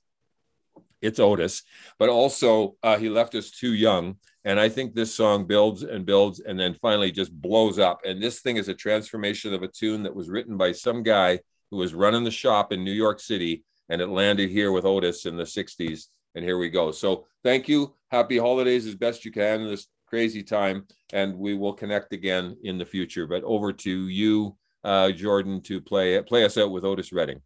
[1.00, 1.62] it's Otis,
[1.98, 4.16] but also uh, he left us too young.
[4.46, 8.02] And I think this song builds and builds and then finally just blows up.
[8.04, 11.40] And this thing is a transformation of a tune that was written by some guy
[11.72, 15.26] who was running the shop in New York City and it landed here with Otis
[15.26, 16.04] in the 60s.
[16.36, 16.92] And here we go.
[16.92, 17.96] So thank you.
[18.12, 20.86] Happy holidays as best you can in this crazy time.
[21.12, 23.26] And we will connect again in the future.
[23.26, 27.40] But over to you, uh, Jordan, to play, play us out with Otis Redding.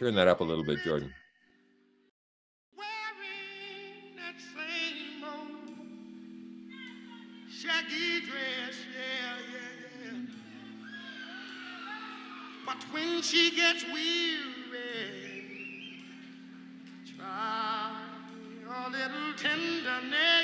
[0.00, 1.12] Turn that up a little bit, Jordan.
[7.50, 10.20] shaggy dress, yeah, yeah, yeah.
[12.64, 14.38] But when she gets weary,
[17.14, 17.90] try
[18.70, 20.39] a little tenderness.